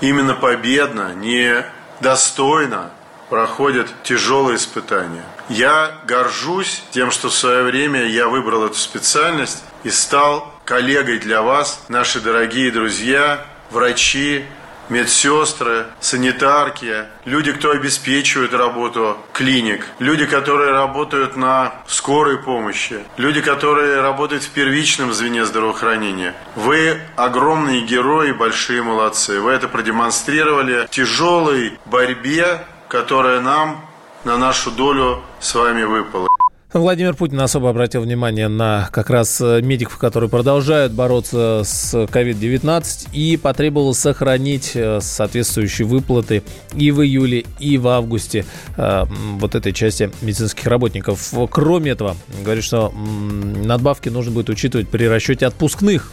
именно 0.00 0.34
победно, 0.34 1.12
не 1.14 1.64
достойно 2.00 2.90
проходит 3.28 3.88
тяжелые 4.04 4.58
испытания. 4.58 5.24
Я 5.48 5.98
горжусь 6.06 6.84
тем, 6.92 7.10
что 7.10 7.28
в 7.28 7.34
свое 7.34 7.64
время 7.64 8.04
я 8.04 8.28
выбрал 8.28 8.64
эту 8.64 8.76
специальность 8.76 9.64
и 9.82 9.90
стал 9.90 10.55
коллегой 10.66 11.18
для 11.20 11.42
вас, 11.42 11.84
наши 11.88 12.20
дорогие 12.20 12.70
друзья, 12.72 13.46
врачи, 13.70 14.44
медсестры, 14.88 15.86
санитарки, 16.00 17.04
люди, 17.24 17.52
кто 17.52 17.70
обеспечивает 17.70 18.52
работу 18.52 19.16
клиник, 19.32 19.86
люди, 20.00 20.26
которые 20.26 20.72
работают 20.72 21.36
на 21.36 21.72
скорой 21.86 22.38
помощи, 22.38 23.04
люди, 23.16 23.40
которые 23.40 24.00
работают 24.00 24.42
в 24.42 24.50
первичном 24.50 25.12
звене 25.12 25.44
здравоохранения. 25.44 26.34
Вы 26.56 27.00
огромные 27.14 27.82
герои, 27.82 28.32
большие 28.32 28.82
молодцы. 28.82 29.40
Вы 29.40 29.52
это 29.52 29.68
продемонстрировали 29.68 30.86
в 30.86 30.90
тяжелой 30.90 31.78
борьбе, 31.86 32.66
которая 32.88 33.40
нам 33.40 33.86
на 34.24 34.36
нашу 34.36 34.72
долю 34.72 35.22
с 35.38 35.54
вами 35.54 35.84
выпала. 35.84 36.28
Владимир 36.72 37.14
Путин 37.14 37.40
особо 37.40 37.70
обратил 37.70 38.02
внимание 38.02 38.48
на 38.48 38.88
как 38.92 39.08
раз 39.08 39.40
э, 39.40 39.60
медиков, 39.62 39.98
которые 39.98 40.28
продолжают 40.28 40.92
бороться 40.92 41.62
с 41.64 41.94
COVID-19 41.94 43.08
и 43.12 43.36
потребовал 43.36 43.94
сохранить 43.94 44.72
э, 44.74 45.00
соответствующие 45.00 45.86
выплаты 45.86 46.42
и 46.74 46.90
в 46.90 47.02
июле, 47.02 47.44
и 47.60 47.78
в 47.78 47.86
августе 47.86 48.44
э, 48.76 49.04
вот 49.38 49.54
этой 49.54 49.72
части 49.72 50.10
медицинских 50.22 50.66
работников. 50.66 51.32
Кроме 51.50 51.92
этого, 51.92 52.16
говорит, 52.42 52.64
что 52.64 52.92
надбавки 52.92 54.08
нужно 54.08 54.32
будет 54.32 54.50
учитывать 54.50 54.88
при 54.88 55.04
расчете 55.04 55.46
отпускных 55.46 56.12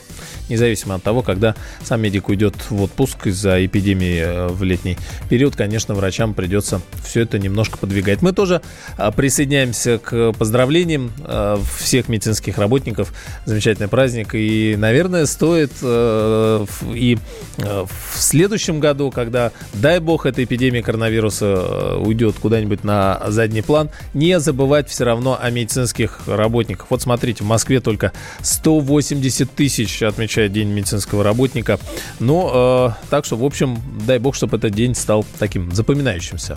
независимо 0.50 0.96
от 0.96 1.04
того, 1.04 1.22
когда 1.22 1.56
сам 1.84 2.02
медик 2.02 2.30
уйдет 2.30 2.56
в 2.70 2.82
отпуск 2.82 3.28
из-за 3.28 3.66
эпидемии 3.66 4.20
э, 4.20 4.48
в 4.48 4.64
летний 4.64 4.98
период, 5.30 5.56
конечно, 5.56 5.94
врачам 5.94 6.34
придется 6.34 6.82
все 7.04 7.22
это 7.22 7.40
немножко 7.40 7.78
подвигать. 7.78 8.22
Мы 8.22 8.34
тоже 8.34 8.62
а, 8.98 9.12
присоединяемся 9.12 9.98
к 9.98 10.34
поздравлениям 10.34 11.12
э, 11.20 11.58
всех 11.78 12.10
медицинских 12.10 12.58
работников. 12.58 13.14
Замечательный 13.46 13.88
праздник. 13.88 14.30
И, 14.34 14.76
наверное, 14.78 15.26
стоит 15.26 15.72
э, 15.82 16.66
и 16.94 17.18
в 17.58 18.18
следующем 18.18 18.80
году, 18.80 19.12
когда, 19.12 19.52
дай 19.74 20.00
бог, 20.00 20.26
эта 20.26 20.44
эпидемия 20.44 20.82
коронавируса 20.82 21.98
уйдет 21.98 22.36
куда-нибудь 22.40 22.84
на 22.84 23.22
задний 23.28 23.62
план, 23.62 23.90
не 24.14 24.40
забывать 24.40 24.90
все 24.90 25.04
равно 25.06 25.38
о 25.42 25.50
медицинских 25.50 26.22
работниках. 26.28 26.88
Вот 26.90 27.02
смотрите, 27.02 27.44
в 27.44 27.48
Москве 27.48 27.80
только 27.80 28.12
180 28.42 29.52
тысяч 29.52 30.02
отмечают 30.02 30.33
отмечает 30.34 30.52
День 30.52 30.70
медицинского 30.70 31.24
работника. 31.24 31.80
Ну, 32.20 32.50
э, 32.54 32.90
так 33.10 33.25
что, 33.25 33.38
в 33.38 33.44
общем, 33.44 33.80
дай 34.06 34.20
бог, 34.20 34.36
чтобы 34.36 34.58
этот 34.58 34.74
день 34.74 34.96
стал 34.96 35.25
таким 35.40 35.72
запоминающимся. 35.72 36.56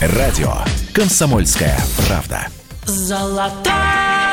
Радио 0.00 0.54
«Комсомольская 0.92 1.78
правда». 2.06 2.46
Золотая 2.86 4.23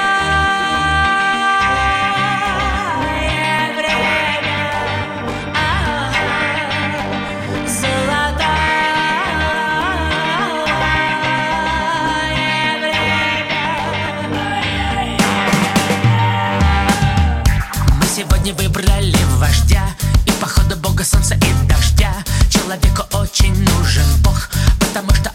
сегодня 18.51 18.69
выбрали 18.69 19.15
вождя. 19.37 19.83
И 20.25 20.31
походу 20.41 20.75
бога 20.77 21.03
солнца 21.03 21.35
и 21.35 21.67
дождя. 21.67 22.13
Человеку 22.49 23.03
очень 23.13 23.53
нужен 23.53 24.05
бог 24.23 24.49
Потому 24.79 25.13
что 25.13 25.31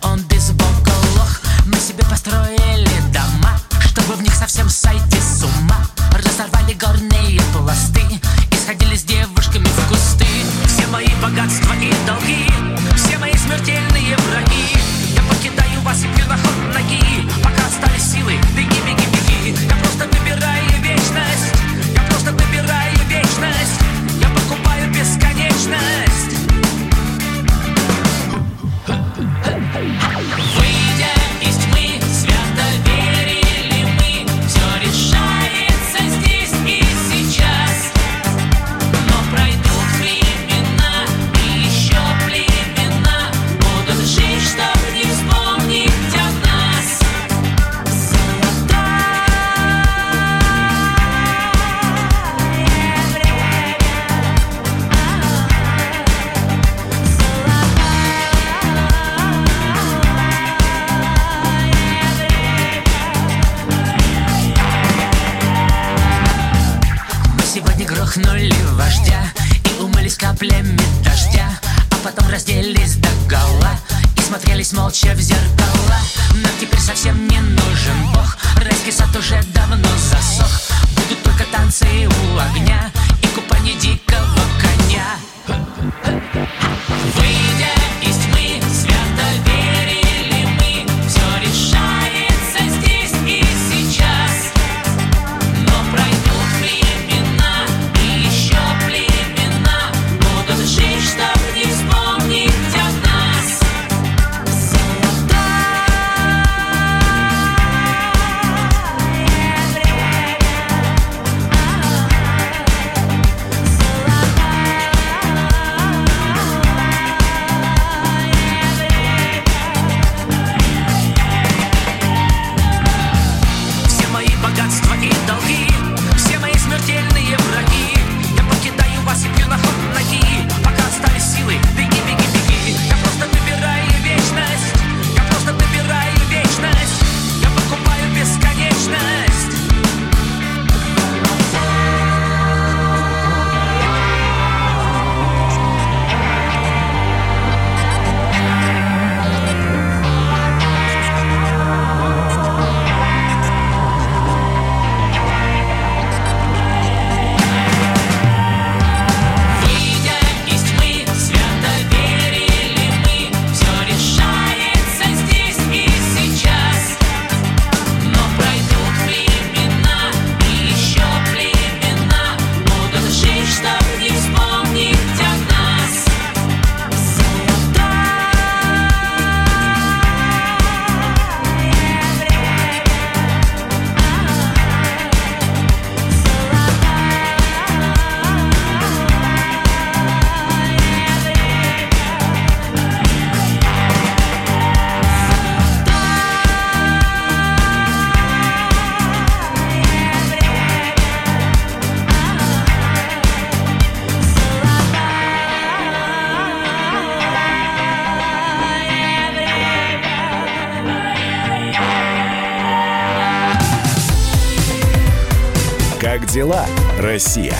Россия? 217.26 217.56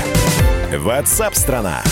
Ватсап-страна! 0.79 1.83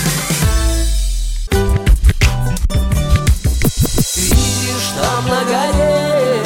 Видишь, 4.15 4.93
там 4.97 5.27
на 5.27 5.43
горе 5.43 6.41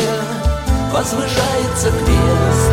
возвышается 0.91 1.91
крест 1.91 2.73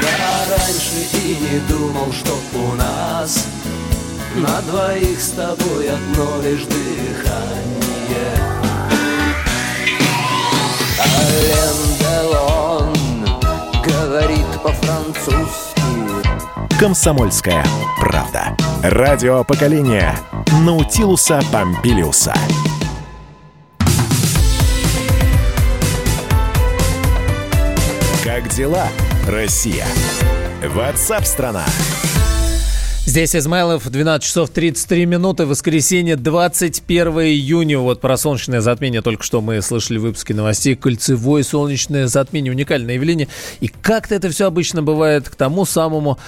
Я 0.00 0.46
раньше 0.48 1.00
и 1.12 1.36
не 1.40 1.58
думал, 1.68 2.12
что 2.12 2.38
у 2.54 2.74
нас 2.76 3.48
На 4.36 4.62
двоих 4.70 5.20
с 5.20 5.30
тобой 5.30 5.90
одно 5.90 6.40
лишь 6.40 6.66
дыхание 6.66 6.79
Комсомольская 16.80 17.62
правда. 17.98 18.56
Радио 18.82 19.44
поколения 19.44 20.16
Наутилуса 20.64 21.42
Помпилиуса. 21.52 22.32
Как 28.24 28.48
дела, 28.48 28.88
Россия? 29.28 29.84
Ватсап-страна! 30.74 31.66
Здесь 33.10 33.34
Измайлов, 33.34 33.90
12 33.90 34.24
часов 34.24 34.50
33 34.50 35.04
минуты, 35.04 35.44
воскресенье, 35.44 36.14
21 36.14 37.08
июня. 37.22 37.80
Вот 37.80 38.00
про 38.00 38.16
солнечное 38.16 38.60
затмение 38.60 39.02
только 39.02 39.24
что 39.24 39.40
мы 39.40 39.60
слышали 39.62 39.98
в 39.98 40.02
выпуске 40.02 40.32
новостей. 40.32 40.76
Кольцевое 40.76 41.42
солнечное 41.42 42.06
затмение, 42.06 42.52
уникальное 42.52 42.94
явление. 42.94 43.26
И 43.58 43.66
как-то 43.66 44.14
это 44.14 44.30
все 44.30 44.46
обычно 44.46 44.84
бывает 44.84 45.28
к 45.28 45.34
тому 45.34 45.64
самому 45.66 46.18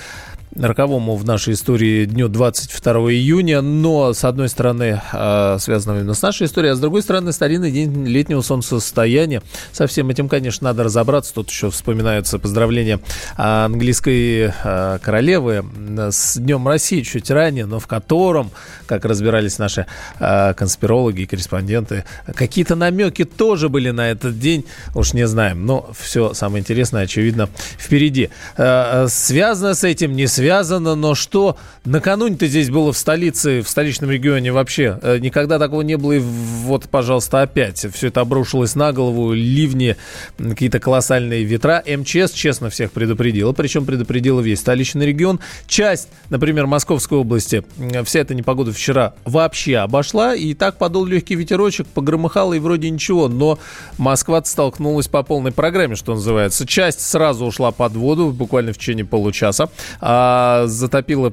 роковому 0.57 1.17
в 1.17 1.25
нашей 1.25 1.55
истории 1.55 2.05
дню 2.05 2.29
22 2.29 2.93
июня, 3.13 3.63
но, 3.63 4.13
с 4.13 4.25
одной 4.25 4.49
стороны, 4.49 5.01
а, 5.13 5.57
связанного 5.59 6.01
именно 6.01 6.15
с 6.15 6.23
нашей 6.23 6.47
историей, 6.47 6.73
а 6.73 6.75
с 6.75 6.81
другой 6.81 7.03
стороны, 7.03 7.33
старинный 7.33 7.71
день 7.71 8.07
летнего 8.07 8.43
солнцестояния. 8.43 9.43
Со 9.73 9.87
всем 9.87 10.11
этим, 10.11 10.29
конечно, 10.29 10.67
надо 10.67 10.85
разобраться. 10.85 11.33
Тут 11.35 11.51
еще 11.51 11.71
вспоминаются 11.71 12.39
поздравления 12.39 13.01
английской 13.37 14.53
а, 14.63 14.99
королевы 14.99 15.65
с 16.11 16.37
Днем 16.37 16.69
России 16.69 17.03
чуть 17.03 17.31
ранее, 17.31 17.67
но 17.67 17.79
в 17.79 17.87
котором, 17.87 18.51
как 18.87 19.05
разбирались 19.05 19.59
наши 19.59 19.87
а, 20.21 20.53
конспирологи 20.53 21.23
и 21.23 21.27
корреспонденты, 21.27 22.05
какие-то 22.35 22.75
намеки 22.75 23.25
тоже 23.25 23.69
были 23.69 23.91
на 23.91 24.11
этот 24.11 24.39
день, 24.39 24.67
уж 24.95 25.15
не 25.15 25.27
знаем. 25.27 25.65
Но 25.65 25.91
все 25.99 26.35
самое 26.35 26.61
интересное, 26.61 27.05
очевидно, 27.05 27.49
впереди. 27.79 28.29
Связано 28.57 29.75
с 29.75 29.85
этим, 29.85 30.15
не 30.15 30.27
связано 30.27 30.42
связано, 30.43 30.97
но 30.97 31.15
что 31.15 31.57
накануне-то 31.85 32.49
здесь 32.49 32.69
было 32.69 32.93
в 32.93 32.99
столице, 32.99 33.63
в 33.63 33.69
столичном 33.69 34.11
регионе 34.11 34.51
вообще 34.51 34.99
э, 35.01 35.19
никогда 35.19 35.61
такого 35.61 35.83
не 35.83 35.97
было, 35.97 36.13
и 36.13 36.19
вот, 36.19 36.89
пожалуйста, 36.89 37.43
опять 37.43 37.87
все 37.95 38.09
это 38.09 38.23
обрушилось 38.23 38.75
на 38.75 38.93
голову, 38.93 39.35
ливни, 39.35 39.97
какие-то 40.39 40.81
колоссальные 40.81 41.45
ветра. 41.45 41.81
МЧС 41.87 42.33
честно 42.33 42.71
всех 42.71 42.91
предупредила, 42.91 43.53
причем 43.53 43.87
предупредила 43.87 44.41
весь 44.41 44.59
столичный 44.59 45.07
регион. 45.07 45.39
Часть, 45.69 46.09
например, 46.29 46.67
Московской 46.67 47.19
области, 47.19 47.63
вся 48.05 48.19
эта 48.19 48.35
непогода 48.35 48.73
вчера 48.73 49.15
вообще 49.25 49.77
обошла, 49.77 50.35
и 50.35 50.55
так 50.55 50.77
подул 50.77 51.05
легкий 51.05 51.37
ветерочек, 51.37 51.87
погромыхало, 51.87 52.55
и 52.55 52.59
вроде 52.59 52.91
ничего, 52.91 53.29
но 53.29 53.61
Москва 53.97 54.43
столкнулась 54.43 55.07
по 55.07 55.23
полной 55.23 55.53
программе, 55.53 55.95
что 55.95 56.15
называется. 56.15 56.67
Часть 56.67 57.01
сразу 57.01 57.45
ушла 57.45 57.71
под 57.71 57.93
воду, 57.93 58.33
буквально 58.33 58.73
в 58.73 58.79
течение 58.79 59.05
получаса, 59.05 59.71
а 60.01 60.32
затопило 60.67 61.33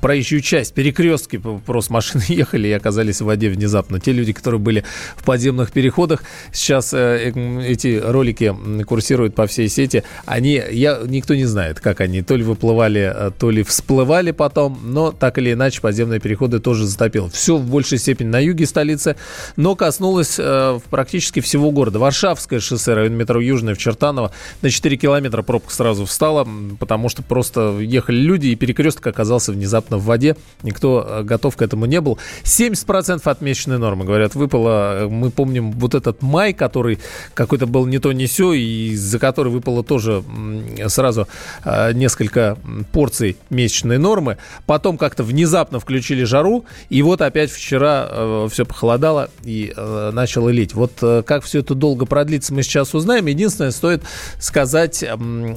проезжую 0.00 0.42
часть, 0.42 0.74
перекрестки, 0.74 1.40
просто 1.64 1.92
машины 1.92 2.22
ехали 2.28 2.68
и 2.68 2.72
оказались 2.72 3.20
в 3.20 3.24
воде 3.24 3.48
внезапно. 3.48 4.00
Те 4.00 4.12
люди, 4.12 4.32
которые 4.32 4.60
были 4.60 4.84
в 5.16 5.24
подземных 5.24 5.72
переходах, 5.72 6.22
сейчас 6.52 6.92
э, 6.94 7.32
эти 7.64 8.00
ролики 8.02 8.54
курсируют 8.84 9.34
по 9.34 9.46
всей 9.46 9.68
сети, 9.68 10.04
они, 10.26 10.62
я, 10.70 11.00
никто 11.04 11.34
не 11.34 11.44
знает, 11.44 11.80
как 11.80 12.00
они, 12.00 12.22
то 12.22 12.36
ли 12.36 12.42
выплывали, 12.42 13.12
э, 13.14 13.30
то 13.38 13.50
ли 13.50 13.62
всплывали 13.62 14.30
потом, 14.30 14.78
но 14.84 15.12
так 15.12 15.38
или 15.38 15.52
иначе 15.52 15.80
подземные 15.80 16.20
переходы 16.20 16.58
тоже 16.58 16.86
затопило. 16.86 17.28
Все 17.30 17.56
в 17.56 17.68
большей 17.68 17.98
степени 17.98 18.28
на 18.28 18.40
юге 18.40 18.66
столицы, 18.66 19.16
но 19.56 19.76
коснулось 19.76 20.36
э, 20.38 20.80
практически 20.90 21.40
всего 21.40 21.70
города. 21.70 21.98
Варшавское 21.98 22.60
шоссе, 22.60 22.94
район 22.94 23.14
метро 23.14 23.40
Южное 23.40 23.74
в 23.74 23.78
Чертаново, 23.78 24.32
на 24.62 24.70
4 24.70 24.96
километра 24.96 25.42
пробка 25.42 25.72
сразу 25.72 26.06
встала, 26.06 26.46
потому 26.78 27.01
потому 27.02 27.10
что 27.10 27.22
просто 27.24 27.78
ехали 27.80 28.16
люди, 28.16 28.46
и 28.48 28.54
перекресток 28.54 29.08
оказался 29.08 29.50
внезапно 29.50 29.98
в 29.98 30.04
воде. 30.04 30.36
Никто 30.62 31.04
э, 31.04 31.22
готов 31.24 31.56
к 31.56 31.62
этому 31.62 31.86
не 31.86 32.00
был. 32.00 32.16
70% 32.44 33.22
отмеченной 33.24 33.78
нормы, 33.78 34.04
говорят, 34.04 34.36
выпало. 34.36 35.08
Мы 35.10 35.32
помним 35.32 35.72
вот 35.72 35.96
этот 35.96 36.22
май, 36.22 36.52
который 36.52 37.00
какой-то 37.34 37.66
был 37.66 37.86
не 37.86 37.98
то 37.98 38.12
не 38.12 38.26
все, 38.26 38.52
и 38.52 38.94
за 38.94 39.18
который 39.18 39.48
выпало 39.48 39.82
тоже 39.82 40.22
сразу 40.86 41.26
э, 41.64 41.92
несколько 41.92 42.56
порций 42.92 43.36
месячной 43.50 43.98
нормы. 43.98 44.38
Потом 44.66 44.96
как-то 44.96 45.24
внезапно 45.24 45.80
включили 45.80 46.22
жару, 46.22 46.66
и 46.88 47.02
вот 47.02 47.20
опять 47.20 47.50
вчера 47.50 48.06
э, 48.08 48.48
все 48.48 48.64
похолодало 48.64 49.28
и 49.42 49.74
начало 50.12 50.50
лить. 50.50 50.74
Вот 50.74 50.92
как 51.26 51.42
все 51.42 51.60
это 51.60 51.74
долго 51.74 52.06
продлится, 52.06 52.54
мы 52.54 52.62
сейчас 52.62 52.94
узнаем. 52.94 53.26
Единственное, 53.26 53.72
стоит 53.72 54.04
сказать 54.38 55.04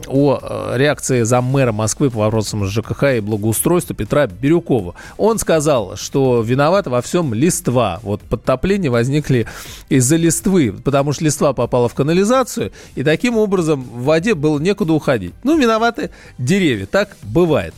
о 0.08 0.74
реакции 0.76 1.22
за 1.22 1.35
заммэра 1.36 1.74
Москвы 1.74 2.10
по 2.10 2.20
вопросам 2.20 2.66
ЖКХ 2.66 3.18
и 3.18 3.20
благоустройства 3.20 3.94
Петра 3.94 4.26
Бирюкова. 4.28 4.96
Он 5.18 5.38
сказал, 5.38 5.98
что 5.98 6.42
виновата 6.42 6.90
во 6.90 7.02
всем 7.02 7.34
листва. 7.34 8.00
Вот 8.04 8.22
подтопления 8.22 8.90
возникли 8.90 9.46
из-за 9.90 10.16
листвы, 10.16 10.72
потому 10.72 11.12
что 11.12 11.26
листва 11.26 11.52
попала 11.52 11.90
в 11.90 11.94
канализацию, 11.94 12.72
и 12.96 13.04
таким 13.04 13.38
образом 13.38 13.84
в 13.84 14.04
воде 14.04 14.34
было 14.34 14.60
некуда 14.60 14.94
уходить. 14.94 15.34
Ну, 15.44 15.58
виноваты 15.58 16.10
деревья, 16.38 16.86
так 16.86 17.18
бывает. 17.22 17.74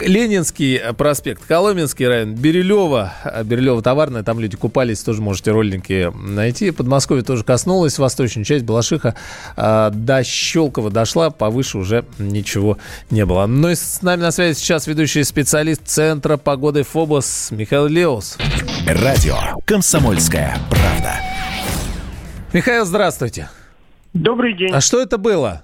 Ленинский 0.00 0.78
проспект, 0.92 1.42
Коломенский 1.46 2.06
район, 2.06 2.34
Бирюлево, 2.34 3.14
Бирюлево 3.44 3.80
товарная, 3.80 4.22
там 4.22 4.38
люди 4.38 4.58
купались, 4.58 5.02
тоже 5.02 5.22
можете 5.22 5.52
ролики 5.52 6.12
найти. 6.14 6.72
Подмосковье 6.72 7.24
тоже 7.24 7.42
коснулась, 7.42 7.98
восточная 7.98 8.44
часть 8.44 8.66
Балашиха 8.66 9.14
а, 9.56 9.88
до 9.90 10.22
Щелкова 10.22 10.90
дошла, 10.90 11.30
повыше 11.30 11.78
уже 11.78 12.04
ничего 12.18 12.76
не 13.10 13.24
было. 13.24 13.46
Ну 13.46 13.70
и 13.70 13.74
с 13.74 14.02
нами 14.02 14.22
на 14.22 14.30
связи 14.30 14.58
сейчас 14.58 14.86
ведущий 14.86 15.24
специалист 15.24 15.86
Центра 15.86 16.36
погоды 16.36 16.82
ФОБОС 16.82 17.50
Михаил 17.50 17.86
Леус. 17.86 18.38
Радио 18.86 19.36
«Комсомольская 19.64 20.56
правда». 20.70 21.14
Михаил, 22.52 22.84
здравствуйте. 22.84 23.50
Добрый 24.14 24.54
день. 24.54 24.70
А 24.72 24.80
что 24.80 25.00
это 25.00 25.18
было? 25.18 25.62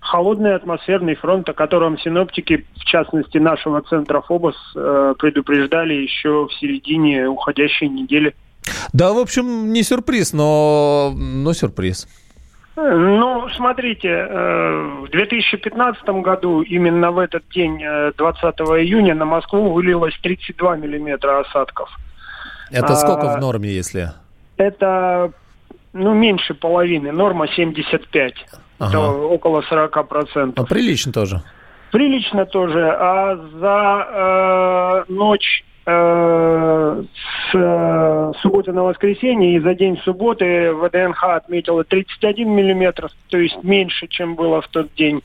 Холодный 0.00 0.54
атмосферный 0.54 1.16
фронт, 1.16 1.48
о 1.48 1.52
котором 1.52 1.98
синоптики, 1.98 2.66
в 2.76 2.84
частности 2.84 3.38
нашего 3.38 3.82
центра 3.82 4.20
ФОБОС, 4.20 4.54
э, 4.76 5.14
предупреждали 5.18 5.94
еще 5.94 6.46
в 6.46 6.54
середине 6.60 7.26
уходящей 7.28 7.88
недели. 7.88 8.34
Да, 8.92 9.12
в 9.12 9.18
общем, 9.18 9.72
не 9.72 9.82
сюрприз, 9.82 10.32
но, 10.32 11.12
но 11.14 11.52
сюрприз. 11.52 12.06
Ну, 12.80 13.48
смотрите, 13.56 14.08
э, 14.08 15.02
в 15.02 15.10
2015 15.10 16.22
году, 16.22 16.62
именно 16.62 17.10
в 17.10 17.18
этот 17.18 17.42
день, 17.48 17.82
20 18.16 18.60
э, 18.60 18.62
июня, 18.82 19.14
на 19.16 19.24
Москву 19.24 19.72
вылилось 19.72 20.16
32 20.22 20.76
миллиметра 20.76 21.40
осадков. 21.40 21.90
Это 22.70 22.94
сколько 22.94 23.32
а, 23.32 23.36
в 23.36 23.40
норме, 23.40 23.70
если? 23.70 24.10
Это, 24.58 25.32
ну, 25.92 26.14
меньше 26.14 26.54
половины. 26.54 27.10
Норма 27.10 27.48
75. 27.48 28.34
Ага. 28.78 28.88
Это 28.88 29.10
около 29.10 29.62
40 29.62 30.08
процентов. 30.08 30.64
А 30.64 30.68
прилично 30.68 31.12
тоже. 31.12 31.42
Прилично 31.90 32.46
тоже. 32.46 32.90
А 32.90 33.36
за 33.58 35.04
э, 35.08 35.12
ночь 35.12 35.64
с 35.88 37.54
э, 37.54 38.32
субботы 38.42 38.72
на 38.72 38.84
воскресенье, 38.84 39.56
и 39.56 39.60
за 39.60 39.74
день 39.74 39.96
субботы 39.98 40.72
ВДНХ 40.74 41.24
отметила 41.24 41.82
31 41.82 42.50
миллиметр, 42.50 43.10
то 43.28 43.38
есть 43.38 43.62
меньше, 43.62 44.06
чем 44.06 44.34
было 44.34 44.60
в 44.60 44.68
тот 44.68 44.94
день. 44.94 45.22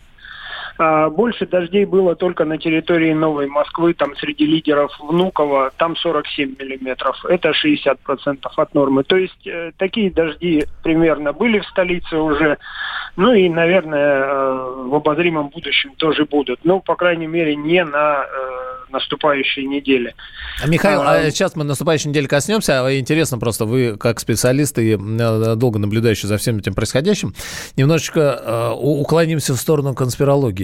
А 0.78 1.10
больше 1.10 1.46
дождей 1.46 1.86
было 1.86 2.16
только 2.16 2.46
на 2.46 2.58
территории 2.58 3.14
Новой 3.14 3.48
Москвы, 3.48 3.94
там 3.94 4.16
среди 4.18 4.46
лидеров 4.46 4.92
Внуково, 5.00 5.72
там 5.78 5.96
47 5.96 6.56
миллиметров. 6.60 7.24
Это 7.26 7.52
60% 7.52 8.40
от 8.56 8.74
нормы. 8.74 9.04
То 9.04 9.18
есть 9.18 9.48
э, 9.48 9.72
такие 9.78 10.10
дожди 10.12 10.66
примерно 10.82 11.34
были 11.34 11.60
в 11.60 11.66
столице 11.68 12.18
уже. 12.18 12.58
Ну 13.16 13.34
и, 13.34 13.50
наверное, 13.50 14.24
э, 14.24 14.84
в 14.88 14.96
обозримом 14.96 15.50
будущем 15.50 15.92
тоже 15.98 16.26
будут. 16.26 16.60
Ну, 16.64 16.80
по 16.80 16.96
крайней 16.96 17.28
мере, 17.28 17.56
не 17.56 17.84
на 17.84 18.26
э, 18.26 18.64
наступающей 18.94 19.66
неделе. 19.66 20.16
А, 20.64 20.68
Михаил, 20.68 21.02
а, 21.02 21.16
а 21.16 21.32
сейчас 21.32 21.56
мы 21.56 21.66
наступающей 21.66 22.10
неделе 22.10 22.28
коснемся. 22.28 22.86
А 22.86 22.98
интересно 22.98 23.40
просто, 23.40 23.66
вы 23.66 23.98
как 23.98 24.20
специалист 24.20 24.78
и 24.80 24.96
долго 24.96 25.80
наблюдающий 25.80 26.28
за 26.28 26.38
всем 26.38 26.58
этим 26.58 26.74
происходящим, 26.74 27.34
немножечко 27.76 28.20
э, 28.22 28.70
уклонимся 28.76 29.54
в 29.54 29.58
сторону 29.58 29.94
конспирологии. 29.94 30.63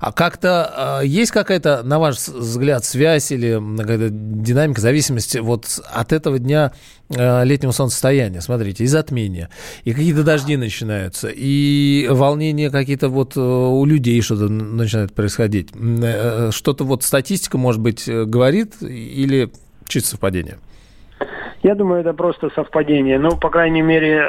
А 0.00 0.12
как-то 0.12 1.00
э, 1.02 1.06
есть 1.06 1.30
какая-то, 1.30 1.82
на 1.82 1.98
ваш 1.98 2.16
взгляд, 2.28 2.84
связь 2.84 3.32
или 3.32 3.58
динамика, 3.60 4.80
зависимость 4.80 5.38
вот 5.40 5.80
от 5.90 6.12
этого 6.12 6.38
дня 6.38 6.72
Э, 7.16 7.42
летнего 7.42 7.70
солнцестояния, 7.70 8.42
смотрите, 8.42 8.84
и 8.84 8.86
затмения, 8.86 9.48
и 9.84 9.92
какие-то 9.92 10.24
дожди 10.24 10.58
начинаются, 10.58 11.30
и 11.34 12.06
волнения 12.10 12.68
какие-то 12.70 13.08
вот 13.08 13.34
э, 13.34 13.40
у 13.40 13.82
людей 13.86 14.20
что-то 14.20 14.52
начинает 14.52 15.14
происходить. 15.14 15.70
Э, 15.74 16.50
что-то 16.50 16.84
вот 16.84 17.02
статистика, 17.02 17.56
может 17.56 17.80
быть, 17.80 18.06
говорит 18.06 18.82
или 18.82 19.48
чисто 19.86 20.10
совпадение? 20.10 20.58
Я 21.62 21.74
думаю, 21.74 22.02
это 22.02 22.12
просто 22.12 22.50
совпадение. 22.54 23.18
Ну, 23.18 23.38
по 23.38 23.48
крайней 23.48 23.82
мере, 23.82 24.22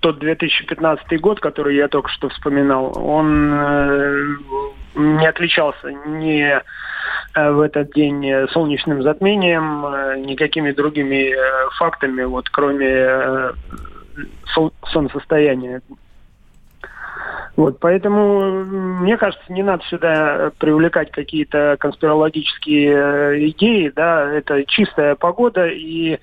тот 0.00 0.18
2015 0.18 1.20
год, 1.20 1.40
который 1.40 1.76
я 1.76 1.88
только 1.88 2.08
что 2.10 2.28
вспоминал, 2.28 2.92
он 2.96 4.38
не 4.94 5.26
отличался 5.26 5.90
ни 5.90 6.60
Э, 7.34 7.50
в 7.50 7.60
этот 7.60 7.92
день 7.92 8.26
э, 8.26 8.48
солнечным 8.48 9.02
затмением, 9.02 9.84
э, 9.86 10.18
никакими 10.18 10.72
другими 10.72 11.34
фактами, 11.78 12.24
вот 12.24 12.48
кроме 12.50 13.52
солнцестояния. 14.92 15.80
Вот, 17.56 17.78
поэтому, 17.80 18.64
мне 18.64 19.16
кажется, 19.16 19.52
не 19.52 19.62
надо 19.62 19.84
сюда 19.84 20.52
привлекать 20.58 21.10
какие-то 21.10 21.76
конспирологические 21.78 23.50
идеи, 23.50 23.92
да, 23.94 24.32
это 24.32 24.64
чистая 24.64 25.14
погода, 25.16 25.66
и 25.66 26.14
э, 26.14 26.18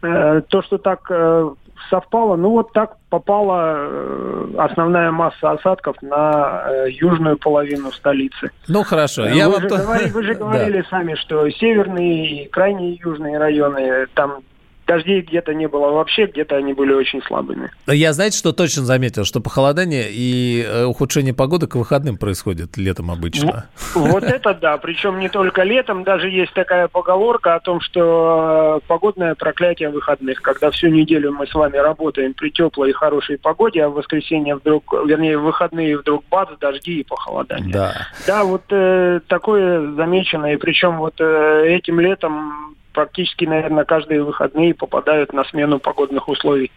то, 0.00 0.62
что 0.62 0.78
так 0.78 1.00
э, 1.10 1.50
совпало, 1.90 2.36
ну 2.36 2.50
вот 2.50 2.72
так 2.72 2.96
попала 3.08 3.76
э, 3.78 4.54
основная 4.58 5.10
масса 5.10 5.52
осадков 5.52 5.96
на 6.02 6.64
э, 6.68 6.90
южную 6.90 7.38
половину 7.38 7.90
столицы. 7.92 8.50
Ну 8.68 8.82
хорошо. 8.82 9.22
Вы, 9.22 9.30
Я 9.30 9.44
же, 9.44 9.50
вам... 9.50 9.66
говорили, 9.68 10.10
вы 10.10 10.22
же 10.22 10.34
говорили 10.38 10.80
да. 10.82 10.88
сами, 10.88 11.14
что 11.14 11.48
северные 11.50 12.44
и 12.44 12.48
крайние 12.48 12.98
южные 13.02 13.38
районы, 13.38 14.06
там 14.14 14.40
Дождей 14.88 15.20
где-то 15.20 15.52
не 15.52 15.68
было 15.68 15.92
вообще, 15.92 16.24
где-то 16.24 16.56
они 16.56 16.72
были 16.72 16.94
очень 16.94 17.22
слабыми. 17.22 17.70
Я, 17.86 18.14
знаете, 18.14 18.38
что 18.38 18.52
точно 18.52 18.84
заметил? 18.84 19.24
Что 19.24 19.40
похолодание 19.40 20.06
и 20.10 20.64
э, 20.66 20.84
ухудшение 20.84 21.34
погоды 21.34 21.66
к 21.66 21.74
выходным 21.74 22.16
происходит 22.16 22.78
летом 22.78 23.10
обычно. 23.10 23.68
Вот 23.94 24.22
это 24.22 24.54
да. 24.54 24.78
Причем 24.78 25.18
не 25.18 25.28
только 25.28 25.62
летом. 25.62 26.04
Даже 26.04 26.30
есть 26.30 26.54
такая 26.54 26.88
поговорка 26.88 27.54
о 27.54 27.60
том, 27.60 27.82
что 27.82 28.80
э, 28.82 28.86
погодное 28.88 29.34
проклятие 29.34 29.90
выходных. 29.90 30.40
Когда 30.40 30.70
всю 30.70 30.88
неделю 30.88 31.32
мы 31.32 31.46
с 31.46 31.54
вами 31.54 31.76
работаем 31.76 32.32
при 32.32 32.48
теплой 32.48 32.88
и 32.88 32.92
хорошей 32.94 33.36
погоде, 33.36 33.84
а 33.84 33.90
в 33.90 33.92
воскресенье 33.92 34.56
вдруг, 34.56 34.90
вернее, 35.06 35.36
в 35.36 35.42
выходные 35.42 35.98
вдруг 35.98 36.24
бац, 36.30 36.48
дожди 36.58 37.00
и 37.00 37.04
похолодание. 37.04 37.72
Да. 37.72 37.94
Да, 38.26 38.44
вот 38.44 38.62
э, 38.70 39.20
такое 39.28 39.92
замечено. 39.92 40.46
И 40.46 40.56
причем 40.56 40.96
вот 40.96 41.16
э, 41.18 41.64
этим 41.66 42.00
летом 42.00 42.74
практически, 42.98 43.44
наверное, 43.44 43.84
каждые 43.84 44.24
выходные 44.24 44.74
попадают 44.74 45.32
на 45.32 45.44
смену 45.44 45.78
погодных 45.78 46.28
условий. 46.28 46.72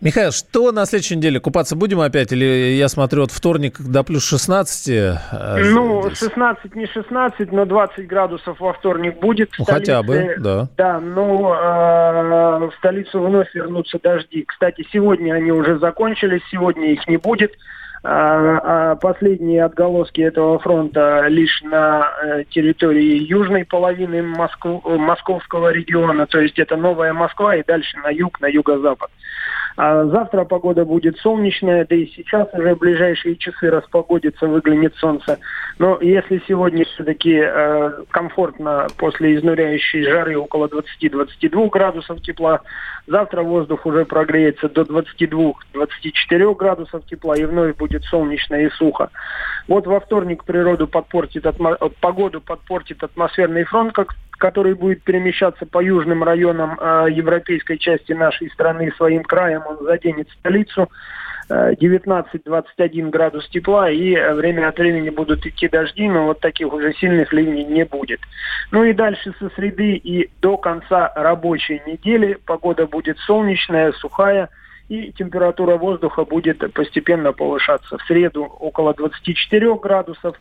Михаил, 0.00 0.32
что 0.32 0.72
на 0.72 0.86
следующей 0.86 1.16
неделе? 1.16 1.40
Купаться 1.40 1.76
будем 1.76 2.00
опять? 2.00 2.32
Или 2.32 2.72
я 2.72 2.88
смотрю, 2.88 3.24
от 3.24 3.30
вторник 3.30 3.78
до 3.78 4.02
плюс 4.02 4.26
16? 4.26 4.88
Э, 4.88 5.18
ну, 5.58 6.06
здесь. 6.06 6.20
16 6.20 6.74
не 6.74 6.86
16, 6.86 7.52
но 7.52 7.66
20 7.66 8.06
градусов 8.06 8.58
во 8.60 8.72
вторник 8.72 9.20
будет. 9.20 9.50
Ну, 9.58 9.66
хотя 9.66 10.02
бы, 10.02 10.36
да. 10.38 10.70
Да, 10.78 11.00
но 11.00 11.54
э, 11.54 12.66
в 12.68 12.72
столицу 12.78 13.22
вновь 13.22 13.54
вернутся 13.54 13.98
дожди. 14.02 14.44
Кстати, 14.48 14.86
сегодня 14.90 15.34
они 15.34 15.52
уже 15.52 15.78
закончились, 15.78 16.40
сегодня 16.50 16.94
их 16.94 17.06
не 17.08 17.18
будет. 17.18 17.52
А, 18.04 18.92
а 18.92 18.96
последние 18.96 19.64
отголоски 19.64 20.20
этого 20.20 20.58
фронта 20.58 21.26
лишь 21.28 21.62
на 21.62 22.08
э, 22.22 22.44
территории 22.50 23.18
южной 23.18 23.64
половины 23.64 24.22
Москвы, 24.22 24.80
московского 24.98 25.72
региона, 25.72 26.26
то 26.26 26.40
есть 26.40 26.58
это 26.58 26.76
Новая 26.76 27.12
Москва 27.12 27.56
и 27.56 27.64
дальше 27.64 27.96
на 27.98 28.08
юг, 28.10 28.40
на 28.40 28.46
юго-запад. 28.46 29.10
А 29.80 30.06
завтра 30.06 30.44
погода 30.44 30.84
будет 30.84 31.18
солнечная, 31.18 31.86
да 31.88 31.94
и 31.94 32.06
сейчас 32.06 32.48
уже 32.52 32.74
в 32.74 32.78
ближайшие 32.78 33.36
часы 33.36 33.70
распогодится, 33.70 34.48
выглянет 34.48 34.96
солнце. 34.96 35.38
Но 35.78 36.00
если 36.00 36.42
сегодня 36.48 36.84
все-таки 36.84 37.38
э, 37.40 37.92
комфортно 38.10 38.88
после 38.96 39.36
изнуряющей 39.36 40.02
жары 40.02 40.36
около 40.36 40.66
20-22 40.66 41.68
градусов 41.70 42.20
тепла, 42.22 42.62
завтра 43.06 43.42
воздух 43.42 43.86
уже 43.86 44.04
прогреется 44.04 44.68
до 44.68 44.82
22-24 44.82 46.56
градусов 46.56 47.06
тепла 47.06 47.36
и 47.36 47.44
вновь 47.44 47.76
будет 47.76 48.02
солнечно 48.02 48.56
и 48.56 48.70
сухо. 48.70 49.10
Вот 49.68 49.86
во 49.86 50.00
вторник 50.00 50.42
природу 50.42 50.88
подпортит, 50.88 51.46
атмо... 51.46 51.76
погоду 52.00 52.40
подпортит 52.40 53.04
атмосферный 53.04 53.62
фронт, 53.62 53.92
как 53.92 54.16
который 54.38 54.74
будет 54.74 55.02
перемещаться 55.02 55.66
по 55.66 55.82
южным 55.82 56.22
районам 56.22 56.78
э, 56.80 57.08
европейской 57.10 57.76
части 57.76 58.12
нашей 58.12 58.48
страны 58.50 58.92
своим 58.96 59.22
краем, 59.24 59.62
он 59.66 59.84
заденет 59.84 60.28
столицу. 60.38 60.88
19-21 61.48 62.26
э, 62.78 63.08
градус 63.08 63.48
тепла, 63.48 63.90
и 63.90 64.14
время 64.34 64.68
от 64.68 64.78
времени 64.78 65.08
будут 65.08 65.46
идти 65.46 65.66
дожди, 65.68 66.06
но 66.06 66.26
вот 66.26 66.40
таких 66.40 66.72
уже 66.72 66.92
сильных 66.94 67.32
ливней 67.32 67.64
не 67.64 67.84
будет. 67.84 68.20
Ну 68.70 68.84
и 68.84 68.92
дальше 68.92 69.32
со 69.38 69.48
среды 69.50 69.94
и 69.94 70.30
до 70.42 70.58
конца 70.58 71.10
рабочей 71.16 71.80
недели 71.86 72.38
погода 72.44 72.86
будет 72.86 73.18
солнечная, 73.20 73.92
сухая, 73.92 74.50
и 74.88 75.12
температура 75.12 75.76
воздуха 75.76 76.24
будет 76.24 76.72
постепенно 76.72 77.32
повышаться. 77.32 77.96
В 77.98 78.02
среду 78.02 78.44
около 78.44 78.94
24 78.94 79.74
градусов, 79.76 80.36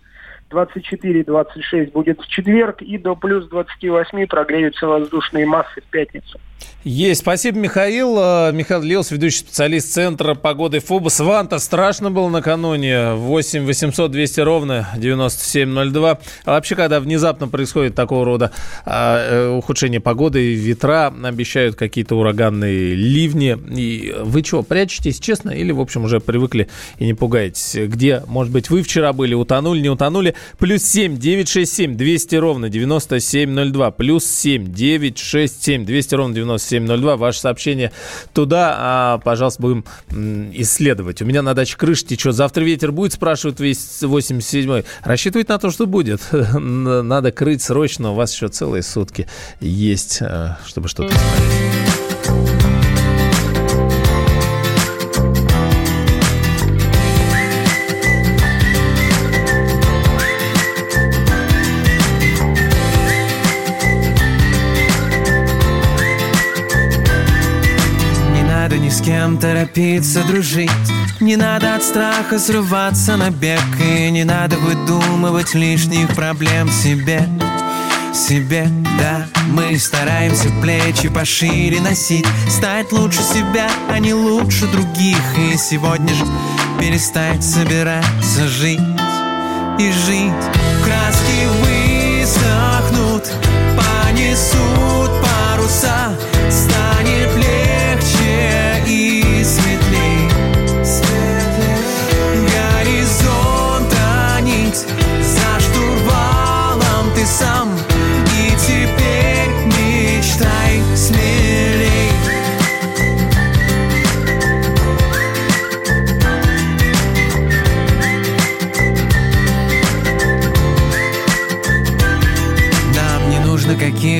24-26 0.49 1.91
будет 1.91 2.19
в 2.19 2.27
четверг, 2.27 2.81
и 2.81 2.97
до 2.97 3.15
плюс 3.15 3.47
28 3.49 4.27
прогреются 4.27 4.87
воздушные 4.87 5.45
массы 5.45 5.81
в 5.81 5.85
пятницу. 5.85 6.39
Есть. 6.83 7.21
Спасибо, 7.21 7.57
Михаил. 7.57 8.17
Э, 8.17 8.51
Михаил 8.53 8.81
Лилс, 8.81 9.11
ведущий 9.11 9.39
специалист 9.39 9.91
Центра 9.91 10.35
погоды 10.35 10.79
ФОБОС. 10.79 11.19
Ванта, 11.19 11.59
страшно 11.59 12.11
было 12.11 12.29
накануне. 12.29 13.13
8 13.13 13.65
800 13.65 14.09
200 14.09 14.39
ровно 14.39 14.87
9702. 14.95 16.19
А 16.45 16.51
вообще, 16.51 16.75
когда 16.75 17.01
внезапно 17.01 17.49
происходит 17.49 17.93
такого 17.93 18.23
рода 18.23 18.51
а, 18.85 19.17
э, 19.17 19.49
ухудшение 19.49 19.99
погоды, 19.99 20.53
ветра, 20.53 21.13
обещают 21.23 21.75
какие-то 21.75 22.15
ураганные 22.15 22.95
ливни. 22.95 23.57
И 23.77 24.15
вы 24.21 24.41
что, 24.43 24.63
прячетесь, 24.63 25.19
честно? 25.19 25.49
Или, 25.49 25.73
в 25.73 25.81
общем, 25.81 26.05
уже 26.05 26.21
привыкли 26.21 26.69
и 26.99 27.05
не 27.05 27.13
пугаетесь? 27.13 27.75
Где, 27.75 28.23
может 28.27 28.53
быть, 28.53 28.69
вы 28.69 28.81
вчера 28.81 29.11
были, 29.11 29.33
утонули, 29.33 29.81
не 29.81 29.89
утонули? 29.89 30.35
Плюс 30.57 30.83
7 30.83 31.17
967 31.17 31.95
200 31.95 32.35
ровно 32.35 32.69
9702. 32.69 33.91
Плюс 33.91 34.25
7 34.25 34.71
967 34.73 35.85
200 35.85 36.15
ровно 36.15 36.35
9702. 36.35 37.17
Ваше 37.17 37.39
сообщение 37.39 37.91
туда, 38.33 38.75
а, 38.77 39.17
пожалуйста, 39.19 39.61
будем 39.61 39.85
исследовать. 40.53 41.21
У 41.21 41.25
меня 41.25 41.41
на 41.41 41.53
даче 41.53 41.77
крыша 41.77 42.05
течет. 42.05 42.35
Завтра 42.35 42.63
ветер 42.63 42.91
будет, 42.91 43.13
спрашивают 43.13 43.59
весь 43.59 44.01
87-й. 44.01 44.85
Рассчитывать 45.03 45.49
на 45.49 45.57
то, 45.59 45.71
что 45.71 45.85
будет. 45.85 46.21
Надо 46.31 47.31
крыть 47.31 47.61
срочно. 47.61 48.11
У 48.11 48.15
вас 48.15 48.33
еще 48.33 48.47
целые 48.47 48.83
сутки 48.83 49.27
есть, 49.59 50.19
а, 50.21 50.57
чтобы 50.65 50.87
что-то 50.87 51.13
смотреть. 51.13 52.56
Кем 69.07 69.37
торопиться 69.37 70.21
дружить. 70.23 70.69
Не 71.21 71.37
надо 71.37 71.75
от 71.75 71.83
страха 71.83 72.37
срываться 72.39 73.15
на 73.15 73.29
бег 73.31 73.61
И 73.79 74.11
не 74.11 74.25
надо 74.25 74.57
выдумывать 74.57 75.53
лишних 75.53 76.13
проблем 76.13 76.69
себе. 76.69 77.21
Себе, 78.13 78.67
да 78.99 79.25
Мы 79.47 79.79
стараемся 79.79 80.49
плечи 80.61 81.07
пошире 81.07 81.79
носить. 81.79 82.27
Стать 82.49 82.91
лучше 82.91 83.21
себя, 83.21 83.69
а 83.89 83.97
не 83.99 84.13
лучше 84.13 84.67
других. 84.67 85.21
И 85.37 85.55
сегодня 85.57 86.13
же 86.13 86.25
перестать 86.77 87.41
собираться 87.45 88.45
жить 88.49 88.81
И 89.79 89.89
жить. 89.89 90.45
Краски 90.83 91.47
высохнут, 91.61 93.23
понесут 93.77 95.11
паруса 95.23 96.36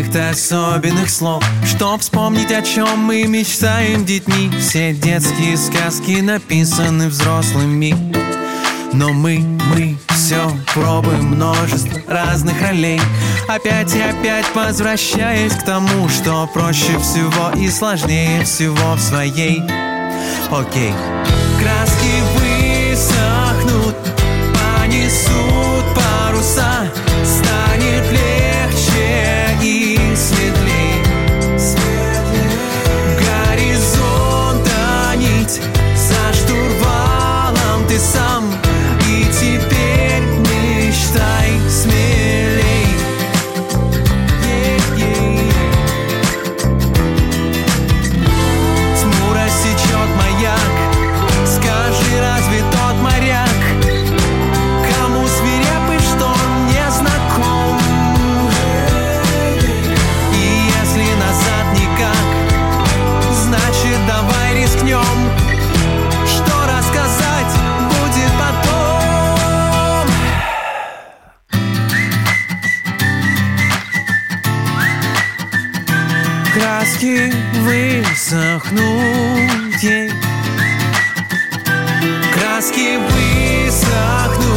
каких-то 0.07 0.29
особенных 0.29 1.09
слов. 1.09 1.43
Чтоб 1.65 1.99
вспомнить, 1.99 2.51
о 2.51 2.61
чем 2.61 2.99
мы 2.99 3.23
мечтаем 3.23 4.05
детьми. 4.05 4.49
Все 4.59 4.93
детские 4.93 5.57
сказки 5.57 6.21
написаны 6.21 7.09
взрослыми. 7.09 7.93
Но 8.93 9.11
мы, 9.11 9.39
мы 9.39 9.97
все 10.09 10.49
пробуем 10.73 11.25
множество 11.25 11.99
разных 12.07 12.61
ролей. 12.61 13.01
Опять 13.47 13.93
и 13.95 14.01
опять 14.01 14.45
возвращаясь 14.55 15.53
к 15.53 15.63
тому, 15.63 16.07
что 16.09 16.49
проще 16.53 16.97
всего 16.99 17.51
и 17.55 17.69
сложнее 17.69 18.43
всего 18.43 18.95
в 18.95 18.99
своей. 18.99 19.61
Окей, 20.49 20.93
краски 21.59 22.16
Краски 77.67 78.01
высохнут 78.01 79.83
ей. 79.83 80.09
Краски 82.33 82.97
высохнут, 83.09 84.56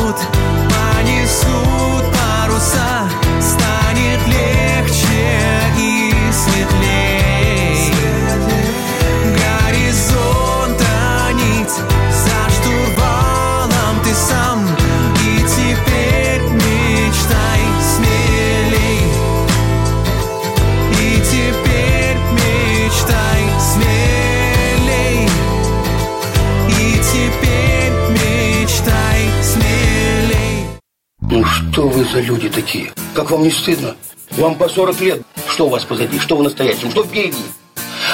вы 32.20 32.26
люди 32.26 32.48
такие? 32.48 32.92
Как 33.14 33.30
вам 33.30 33.42
не 33.42 33.50
стыдно? 33.50 33.96
Вам 34.32 34.54
по 34.54 34.68
40 34.68 35.00
лет. 35.00 35.22
Что 35.48 35.66
у 35.66 35.70
вас 35.70 35.84
позади? 35.84 36.18
Что 36.18 36.36
в 36.36 36.42
настоящем? 36.42 36.90
Что 36.90 37.04
впереди? 37.04 37.38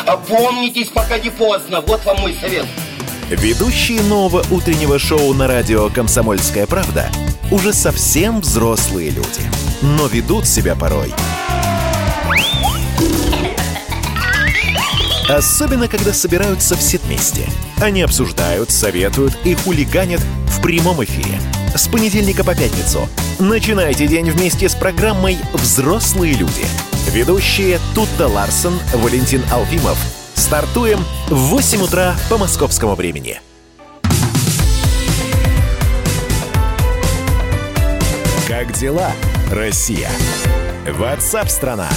Опомнитесь, 0.07 0.89
пока 0.89 1.19
не 1.19 1.31
поздно. 1.31 1.81
Вот 1.81 2.05
вам 2.05 2.21
мой 2.21 2.35
совет. 2.41 2.67
Ведущие 3.29 4.03
нового 4.03 4.45
утреннего 4.51 4.99
шоу 4.99 5.35
на 5.35 5.49
радио 5.49 5.89
«Комсомольская 5.89 6.67
правда» 6.67 7.11
уже 7.51 7.73
совсем 7.73 8.41
взрослые 8.41 9.11
люди, 9.11 9.43
но 9.83 10.07
ведут 10.07 10.47
себя 10.47 10.77
порой. 10.77 11.13
Особенно, 15.29 15.89
когда 15.89 16.13
собираются 16.13 16.77
все 16.77 16.99
вместе. 16.99 17.49
Они 17.81 18.03
обсуждают, 18.03 18.71
советуют 18.71 19.37
и 19.45 19.55
хулиганят 19.55 20.21
в 20.47 20.63
прямом 20.63 21.03
эфире. 21.03 21.41
С 21.77 21.89
понедельника 21.89 22.43
по 22.43 22.55
пятницу. 22.55 23.07
Начинайте 23.39 24.07
день 24.07 24.31
вместе 24.31 24.67
с 24.67 24.75
программой 24.75 25.37
«Взрослые 25.53 26.33
люди». 26.33 26.65
Ведущие 27.11 27.79
Тутта 27.95 28.29
Ларсон, 28.29 28.79
Валентин 28.95 29.43
Алфимов. 29.53 29.99
Стартуем 30.35 31.05
в 31.29 31.35
8 31.35 31.83
утра 31.83 32.17
по 32.31 32.39
московскому 32.39 32.95
времени. 32.95 33.43
Как 38.49 38.73
дела, 38.73 39.13
Россия? 39.51 40.11
Ватсап-страна! 40.89 41.91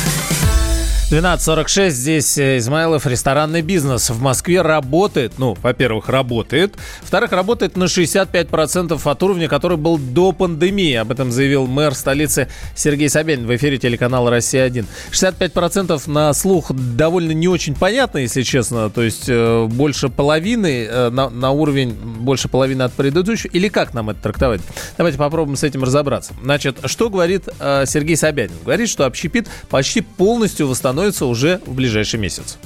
12.46, 1.10 1.90
здесь 1.90 2.38
э, 2.38 2.60
Измайлов. 2.60 3.08
Ресторанный 3.08 3.64
бизнес 3.64 4.12
в 4.12 4.22
Москве 4.22 4.62
работает. 4.62 5.40
Ну, 5.40 5.58
во-первых, 5.60 6.08
работает. 6.08 6.76
Во-вторых, 7.02 7.32
работает 7.32 7.76
на 7.78 7.86
65% 7.86 9.02
от 9.04 9.24
уровня, 9.24 9.48
который 9.48 9.78
был 9.78 9.98
до 9.98 10.34
пандемии. 10.34 10.94
Об 10.94 11.12
этом 11.12 11.32
заявил 11.32 11.66
мэр 11.66 11.96
столицы 11.96 12.48
Сергей 12.76 13.10
Собянин 13.10 13.48
в 13.48 13.56
эфире 13.56 13.80
телеканала 13.80 14.30
«Россия-1». 14.30 14.86
65% 15.12 16.00
на 16.12 16.32
слух 16.34 16.72
довольно 16.72 17.32
не 17.32 17.48
очень 17.48 17.74
понятно, 17.74 18.20
если 18.20 18.44
честно. 18.44 18.92
То 18.92 19.02
есть 19.02 19.26
э, 19.28 19.66
больше 19.66 20.10
половины, 20.10 20.86
э, 20.86 21.10
на, 21.10 21.32
на 21.32 21.50
уровень 21.50 21.92
больше 21.92 22.50
половины 22.50 22.84
от 22.84 22.94
предыдущего. 22.94 23.50
Или 23.52 23.70
как 23.70 23.96
нам 23.96 24.12
это 24.12 24.22
трактовать? 24.22 24.62
Давайте 24.96 25.18
попробуем 25.18 25.58
с 25.58 25.64
этим 25.64 25.84
разобраться. 25.84 26.36
Значит, 26.44 26.78
что 26.86 27.10
говорит 27.10 27.50
э, 27.60 27.86
Сергей 27.88 28.16
Собянин? 28.16 28.54
Говорит, 28.64 28.90
что 28.90 29.08
общепит 29.08 29.48
почти 29.72 30.02
полностью 30.02 30.68
восстановится 31.00 31.26
уже 31.26 31.62
в 31.66 31.74
ближайший 31.74 32.20
месяц. 32.20 32.58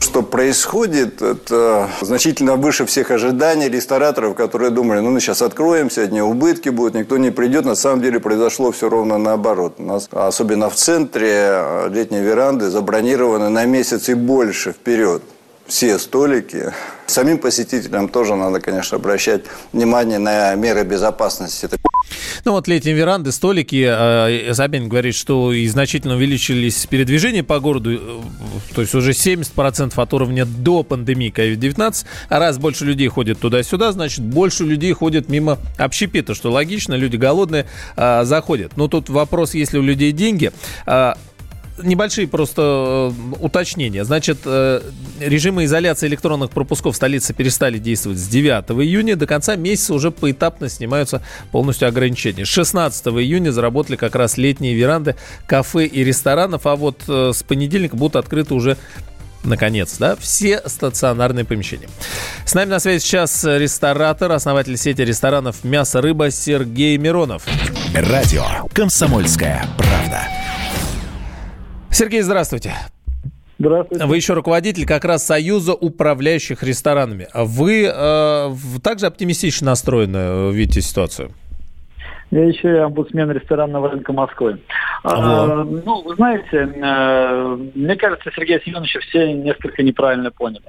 Что 0.00 0.22
происходит, 0.22 1.22
это 1.22 1.88
значительно 2.00 2.56
выше 2.56 2.84
всех 2.86 3.10
ожиданий 3.10 3.68
рестораторов, 3.68 4.34
которые 4.34 4.70
думали, 4.70 5.00
ну 5.00 5.10
мы 5.10 5.20
сейчас 5.20 5.42
откроемся, 5.42 6.02
одни 6.02 6.22
убытки 6.22 6.70
будут, 6.70 6.94
никто 6.94 7.18
не 7.18 7.30
придет. 7.30 7.64
На 7.64 7.74
самом 7.74 8.02
деле 8.02 8.18
произошло 8.18 8.70
все 8.70 8.88
ровно 8.88 9.18
наоборот. 9.18 9.74
У 9.78 9.82
нас, 9.82 10.08
особенно 10.10 10.68
в 10.68 10.74
центре, 10.74 11.62
летние 11.90 12.22
веранды 12.22 12.70
забронированы 12.70 13.50
на 13.50 13.66
месяц 13.66 14.08
и 14.08 14.14
больше 14.14 14.72
вперед. 14.72 15.22
Все 15.70 16.00
столики. 16.00 16.72
Самим 17.06 17.38
посетителям 17.38 18.08
тоже 18.08 18.34
надо, 18.34 18.60
конечно, 18.60 18.96
обращать 18.96 19.42
внимание 19.72 20.18
на 20.18 20.56
меры 20.56 20.82
безопасности. 20.82 21.68
Ну 22.44 22.52
вот 22.52 22.66
летние 22.66 22.96
веранды, 22.96 23.30
столики. 23.30 23.86
э, 23.88 24.52
Собянин 24.52 24.88
говорит, 24.88 25.14
что 25.14 25.52
и 25.52 25.68
значительно 25.68 26.16
увеличились 26.16 26.86
передвижения 26.86 27.44
по 27.44 27.60
городу. 27.60 27.92
э, 27.92 28.20
То 28.74 28.80
есть 28.80 28.96
уже 28.96 29.12
70% 29.12 29.92
от 29.94 30.12
уровня 30.12 30.44
до 30.44 30.82
пандемии 30.82 31.32
COVID-19. 31.32 32.04
А 32.28 32.38
раз 32.40 32.58
больше 32.58 32.84
людей 32.84 33.06
ходит 33.06 33.38
туда-сюда, 33.38 33.92
значит 33.92 34.24
больше 34.24 34.64
людей 34.64 34.92
ходит 34.92 35.28
мимо 35.28 35.58
общепита, 35.78 36.34
что 36.34 36.50
логично. 36.50 36.94
Люди 36.94 37.14
голодные 37.16 37.66
э, 37.96 38.24
заходят. 38.24 38.76
Но 38.76 38.88
тут 38.88 39.08
вопрос, 39.08 39.54
если 39.54 39.78
у 39.78 39.82
людей 39.82 40.10
деньги. 40.10 40.50
Э, 40.86 41.12
Небольшие 41.82 42.26
просто 42.26 43.12
э, 43.12 43.34
уточнения. 43.40 44.04
Значит, 44.04 44.38
э, 44.44 44.82
режимы 45.20 45.64
изоляции 45.64 46.06
электронных 46.06 46.50
пропусков 46.50 46.94
в 46.94 46.96
столице 46.96 47.34
перестали 47.34 47.78
действовать 47.78 48.18
с 48.18 48.26
9 48.28 48.70
июня. 48.82 49.16
До 49.16 49.26
конца 49.26 49.56
месяца 49.56 49.94
уже 49.94 50.10
поэтапно 50.10 50.68
снимаются 50.68 51.22
полностью 51.52 51.88
ограничения. 51.88 52.44
С 52.44 52.48
16 52.48 53.06
июня 53.08 53.50
заработали 53.50 53.96
как 53.96 54.14
раз 54.14 54.36
летние 54.36 54.74
веранды 54.74 55.16
кафе 55.46 55.86
и 55.86 56.04
ресторанов, 56.04 56.66
а 56.66 56.76
вот 56.76 57.02
э, 57.08 57.32
с 57.34 57.42
понедельника 57.42 57.96
будут 57.96 58.16
открыты 58.16 58.54
уже 58.54 58.76
Наконец, 59.42 59.96
да, 59.98 60.16
все 60.16 60.60
стационарные 60.66 61.44
помещения. 61.44 61.88
С 62.44 62.54
нами 62.54 62.70
на 62.70 62.78
связи 62.78 63.02
сейчас 63.02 63.42
ресторатор, 63.44 64.32
основатель 64.32 64.76
сети 64.76 65.00
ресторанов 65.00 65.64
«Мясо, 65.64 66.02
рыба» 66.02 66.30
Сергей 66.30 66.98
Миронов. 66.98 67.44
Радио 67.94 68.44
«Комсомольская 68.74 69.66
правда». 69.78 70.39
Сергей, 71.90 72.22
здравствуйте. 72.22 72.72
Здравствуйте. 73.58 74.06
Вы 74.06 74.16
еще 74.16 74.32
руководитель 74.32 74.86
как 74.86 75.04
раз 75.04 75.26
Союза 75.26 75.74
управляющих 75.74 76.62
ресторанами. 76.62 77.26
Вы 77.34 77.90
э, 77.92 78.50
также 78.82 79.06
оптимистично 79.06 79.66
настроены 79.66 80.16
э, 80.16 80.50
видите 80.52 80.80
ситуацию? 80.80 81.32
Я 82.30 82.44
еще 82.44 82.74
и 82.74 82.78
омбудсмен 82.78 83.30
ресторанного 83.32 83.90
рынка 83.90 84.12
Москвы. 84.12 84.60
А, 85.02 85.64
ну, 85.64 86.02
вы 86.02 86.14
знаете, 86.14 86.56
э, 86.56 87.56
мне 87.74 87.96
кажется, 87.96 88.30
Сергея 88.34 88.60
Семеновича 88.64 89.00
все 89.00 89.32
несколько 89.32 89.82
неправильно 89.82 90.30
поняли. 90.30 90.64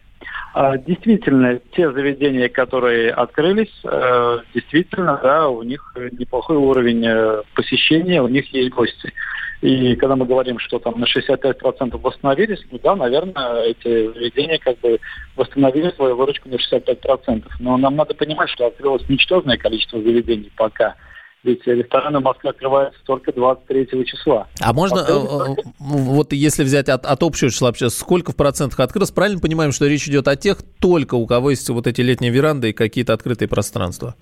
А, 0.53 0.78
Действительно, 0.78 1.59
те 1.76 1.91
заведения, 1.91 2.49
которые 2.49 3.11
открылись, 3.11 3.74
э, 3.84 4.39
действительно, 4.53 5.19
да, 5.22 5.47
у 5.47 5.63
них 5.63 5.95
неплохой 6.19 6.57
уровень 6.57 7.05
э, 7.05 7.41
посещения, 7.53 8.22
у 8.22 8.28
них 8.28 8.51
есть 8.53 8.72
гости. 8.72 9.13
И 9.62 9.95
когда 9.95 10.16
мы 10.16 10.26
говорим, 10.26 10.57
что 10.57 10.80
там 10.80 10.99
на 10.99 11.05
65% 11.05 11.97
восстановились, 12.01 12.59
ну 12.72 12.80
да, 12.84 12.95
наверное, 12.95 13.64
эти 13.64 14.12
заведения 14.12 14.57
как 14.57 14.80
бы 14.80 14.99
восстановили 15.36 15.91
свою 15.91 16.16
выручку 16.16 16.49
на 16.49 16.55
65%. 16.55 17.43
Но 17.59 17.78
нам 17.78 17.95
надо 17.95 18.16
понимать, 18.16 18.49
что 18.49 18.66
открылось 18.66 19.07
ничтожное 19.07 19.57
количество 19.57 20.01
заведений 20.01 20.51
пока. 20.57 20.95
Ведь 21.43 21.66
рестораны 21.66 22.20
в 22.20 22.24
Москве 22.24 22.51
открываются 22.51 22.99
только 23.03 23.32
23 23.34 24.05
числа. 24.05 24.47
А 24.59 24.74
можно, 24.74 24.99
э, 24.99 25.12
э, 25.12 25.55
вот 25.80 26.34
если 26.34 26.64
взять 26.64 26.88
от, 26.88 27.05
от 27.05 27.24
общего 27.24 27.49
числа 27.49 27.70
вообще, 27.70 27.89
сколько 27.89 28.32
в 28.32 28.36
процентах 28.36 28.80
открылось, 28.80 29.12
правильно 29.12 29.39
понимаем, 29.39 29.72
что 29.72 29.88
речь 29.88 30.07
идет 30.07 30.28
о 30.28 30.36
тех 30.36 30.59
только, 30.80 31.16
у 31.16 31.26
кого 31.26 31.49
есть 31.51 31.68
вот 31.70 31.88
эти 31.88 32.01
летние 32.01 32.32
веранды 32.32 32.70
и 32.70 32.74
какие-то 32.74 33.14
открытые 33.14 33.47
пространства? 33.47 34.16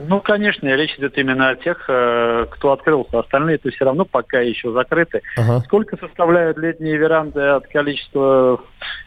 Ну, 0.00 0.20
конечно, 0.20 0.66
речь 0.66 0.94
идет 0.98 1.16
именно 1.18 1.50
о 1.50 1.56
тех, 1.56 1.84
э, 1.88 2.46
кто 2.50 2.72
открылся. 2.72 3.20
Остальные-то 3.20 3.70
все 3.70 3.84
равно 3.84 4.04
пока 4.04 4.40
еще 4.40 4.72
закрыты. 4.72 5.22
Ага. 5.36 5.60
Сколько 5.60 5.96
составляют 5.96 6.58
летние 6.58 6.96
веранды 6.96 7.40
от 7.40 7.66
количества 7.68 8.60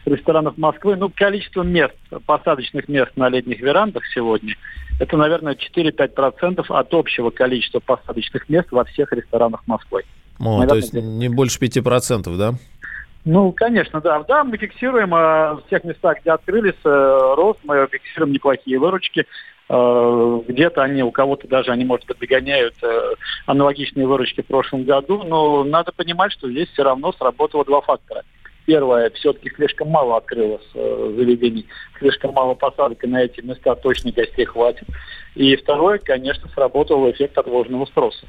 ресторанов 0.04 0.56
Москвы? 0.58 0.96
Ну, 0.96 1.10
количество 1.14 1.62
мест, 1.62 1.94
посадочных 2.26 2.88
мест 2.88 3.12
на 3.16 3.28
летних 3.28 3.60
верандах 3.60 4.04
сегодня, 4.14 4.54
это, 4.98 5.16
наверное, 5.16 5.54
4-5% 5.54 6.64
от 6.68 6.94
общего 6.94 7.30
количества 7.30 7.80
посадочных 7.80 8.48
мест 8.48 8.68
во 8.70 8.84
всех 8.84 9.12
ресторанах 9.12 9.62
Москвы. 9.66 10.02
О, 10.38 10.60
Наверное, 10.60 10.68
то 10.68 10.76
есть 10.76 10.92
не 10.94 11.28
больше 11.28 11.58
5%, 11.58 12.36
да? 12.36 12.54
Ну, 13.24 13.52
конечно, 13.52 14.00
да. 14.00 14.22
Да, 14.26 14.44
мы 14.44 14.56
фиксируем 14.56 15.14
э, 15.14 15.54
в 15.54 15.62
тех 15.68 15.84
местах, 15.84 16.20
где 16.20 16.30
открылись, 16.30 16.74
э, 16.84 17.34
рост, 17.36 17.58
мы 17.64 17.86
фиксируем 17.90 18.32
неплохие 18.32 18.78
выручки. 18.78 19.26
Э, 19.68 20.40
где-то 20.48 20.82
они, 20.82 21.02
у 21.02 21.10
кого-то 21.10 21.46
даже 21.46 21.70
они, 21.70 21.84
может 21.84 22.06
быть, 22.06 22.18
догоняют 22.18 22.74
э, 22.82 23.14
аналогичные 23.46 24.06
выручки 24.06 24.40
в 24.40 24.46
прошлом 24.46 24.84
году. 24.84 25.22
Но 25.22 25.64
надо 25.64 25.92
понимать, 25.92 26.32
что 26.32 26.50
здесь 26.50 26.68
все 26.70 26.82
равно 26.82 27.12
сработало 27.12 27.64
два 27.64 27.82
фактора. 27.82 28.22
Первое, 28.64 29.10
все-таки 29.10 29.50
слишком 29.54 29.88
мало 29.88 30.16
открылось 30.16 30.66
э, 30.74 31.14
заведений, 31.16 31.66
слишком 31.98 32.32
мало 32.32 32.54
посадок, 32.54 33.02
и 33.04 33.06
на 33.06 33.22
эти 33.22 33.40
места 33.40 33.74
точно 33.74 34.12
гостей 34.12 34.44
хватит. 34.44 34.86
И 35.34 35.56
второе, 35.56 35.98
конечно, 35.98 36.48
сработал 36.54 37.10
эффект 37.10 37.36
отложенного 37.36 37.84
спроса. 37.86 38.26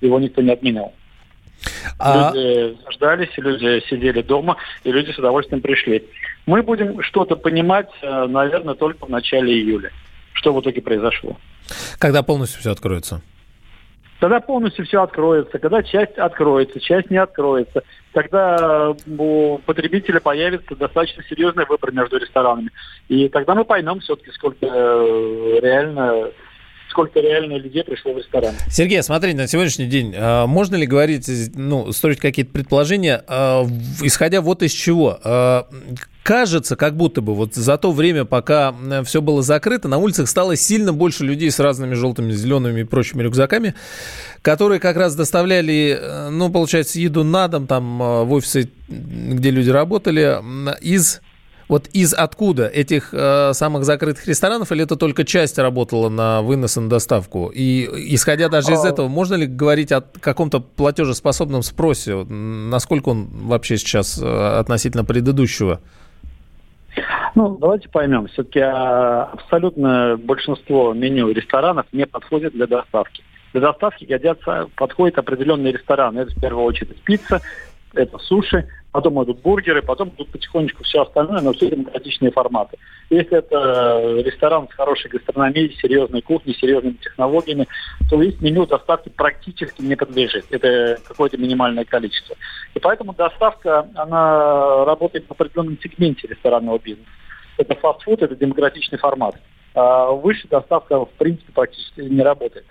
Его 0.00 0.18
никто 0.18 0.42
не 0.42 0.50
отменял. 0.50 0.92
А- 1.98 2.32
Люди 2.34 2.76
ждались, 2.92 3.30
люди 3.36 3.82
сидели 3.88 4.22
дома, 4.22 4.56
и 4.84 4.92
люди 4.92 5.10
с 5.12 5.18
удовольствием 5.18 5.60
пришли. 5.60 6.04
Мы 6.46 6.62
будем 6.62 7.02
что-то 7.02 7.36
понимать, 7.36 7.90
э, 8.02 8.26
наверное, 8.26 8.74
только 8.74 9.06
в 9.06 9.10
начале 9.10 9.52
июля. 9.52 9.90
Что 10.34 10.52
в 10.52 10.60
итоге 10.60 10.80
произошло. 10.80 11.36
Когда 11.98 12.22
полностью 12.22 12.60
все 12.60 12.72
откроется? 12.72 13.22
Когда 14.18 14.38
полностью 14.38 14.86
все 14.86 15.02
откроется, 15.02 15.58
когда 15.58 15.82
часть 15.82 16.16
откроется, 16.16 16.78
часть 16.78 17.10
не 17.10 17.16
откроется, 17.16 17.82
когда 18.14 18.94
у 19.18 19.58
потребителя 19.58 20.20
появится 20.20 20.76
достаточно 20.76 21.24
серьезный 21.24 21.66
выбор 21.66 21.92
между 21.92 22.18
ресторанами. 22.18 22.70
И 23.08 23.28
тогда 23.28 23.56
мы 23.56 23.64
поймем 23.64 23.98
все-таки, 23.98 24.30
сколько 24.30 24.64
э, 24.64 25.58
реально 25.60 26.30
сколько 26.92 27.18
реально 27.20 27.56
людей 27.56 27.82
пришло 27.82 28.12
в 28.12 28.18
ресторан. 28.18 28.54
Сергей, 28.70 29.02
смотрите, 29.02 29.36
на 29.36 29.46
сегодняшний 29.48 29.86
день 29.86 30.14
э, 30.14 30.46
можно 30.46 30.76
ли 30.76 30.86
говорить, 30.86 31.28
ну, 31.54 31.90
строить 31.92 32.20
какие-то 32.20 32.52
предположения, 32.52 33.24
э, 33.26 33.62
в- 33.64 34.02
исходя 34.06 34.40
вот 34.40 34.62
из 34.62 34.72
чего? 34.72 35.18
Э, 35.24 35.62
Кажется, 36.22 36.76
как 36.76 36.96
будто 36.96 37.20
бы 37.20 37.34
вот 37.34 37.56
за 37.56 37.76
то 37.78 37.90
время, 37.90 38.24
пока 38.24 38.72
все 39.04 39.20
было 39.20 39.42
закрыто, 39.42 39.88
на 39.88 39.98
улицах 39.98 40.28
стало 40.28 40.54
сильно 40.54 40.92
больше 40.92 41.24
людей 41.24 41.50
с 41.50 41.58
разными 41.58 41.94
желтыми, 41.94 42.30
зелеными 42.30 42.82
и 42.82 42.84
прочими 42.84 43.24
рюкзаками, 43.24 43.74
которые 44.40 44.78
как 44.78 44.96
раз 44.96 45.16
доставляли, 45.16 45.98
э, 46.00 46.28
ну, 46.30 46.48
получается, 46.48 47.00
еду 47.00 47.24
на 47.24 47.48
дом, 47.48 47.66
там, 47.66 48.00
э, 48.00 48.22
в 48.22 48.32
офисы, 48.34 48.70
где 48.88 49.50
люди 49.50 49.70
работали, 49.70 50.38
из 50.80 51.22
вот 51.72 51.86
из 51.94 52.12
откуда? 52.12 52.68
Этих 52.68 53.14
э, 53.14 53.54
самых 53.54 53.84
закрытых 53.84 54.26
ресторанов 54.26 54.72
или 54.72 54.84
это 54.84 54.94
только 54.96 55.24
часть 55.24 55.56
работала 55.58 56.10
на 56.10 56.42
вынос 56.42 56.76
и 56.76 56.80
на 56.80 56.90
доставку? 56.90 57.50
И 57.54 57.88
исходя 58.14 58.50
даже 58.50 58.74
из 58.74 58.84
А. 58.84 58.90
этого, 58.90 59.08
можно 59.08 59.36
ли 59.36 59.46
говорить 59.46 59.90
о 59.90 60.02
каком-то 60.02 60.60
платежеспособном 60.60 61.62
спросе? 61.62 62.24
Насколько 62.24 63.08
он 63.08 63.28
вообще 63.32 63.78
сейчас 63.78 64.20
э, 64.22 64.58
относительно 64.58 65.06
предыдущего? 65.06 65.80
Ну, 67.34 67.56
давайте 67.58 67.88
поймем. 67.88 68.26
Все-таки 68.26 68.60
абсолютно 68.60 70.18
большинство 70.22 70.92
меню 70.92 71.30
ресторанов 71.30 71.86
не 71.92 72.04
подходит 72.04 72.52
для 72.52 72.66
доставки. 72.66 73.24
Для 73.54 73.62
доставки 73.62 74.04
годятся, 74.04 74.68
подходят 74.76 75.16
определенные 75.16 75.72
рестораны. 75.72 76.20
Это 76.20 76.32
в 76.32 76.38
первую 76.38 76.66
очередь 76.66 77.00
пицца, 77.02 77.40
это 77.94 78.18
суши, 78.18 78.68
потом 78.92 79.22
идут 79.24 79.40
бургеры, 79.40 79.82
потом 79.82 80.10
идут 80.10 80.30
потихонечку 80.30 80.84
все 80.84 81.02
остальное, 81.02 81.40
но 81.40 81.52
все 81.52 81.70
демократичные 81.70 82.30
форматы. 82.30 82.78
Если 83.10 83.38
это 83.38 84.22
ресторан 84.24 84.68
с 84.68 84.74
хорошей 84.74 85.10
гастрономией, 85.10 85.76
серьезной 85.80 86.22
кухней, 86.22 86.54
серьезными 86.54 86.94
технологиями, 86.94 87.66
то 88.10 88.20
весь 88.20 88.40
меню 88.40 88.66
доставки 88.66 89.08
практически 89.08 89.82
не 89.82 89.96
подлежит. 89.96 90.46
Это 90.50 90.98
какое-то 91.06 91.38
минимальное 91.38 91.84
количество. 91.84 92.36
И 92.74 92.78
поэтому 92.78 93.12
доставка, 93.14 93.88
она 93.94 94.84
работает 94.84 95.26
в 95.26 95.32
определенном 95.32 95.78
сегменте 95.82 96.28
ресторанного 96.28 96.78
бизнеса. 96.78 97.10
Это 97.58 97.74
фастфуд, 97.74 98.22
это 98.22 98.34
демократичный 98.34 98.98
формат. 98.98 99.36
А 99.74 100.10
выше 100.10 100.48
доставка, 100.48 101.04
в 101.04 101.10
принципе, 101.12 101.52
практически 101.52 102.00
не 102.00 102.22
работает. 102.22 102.66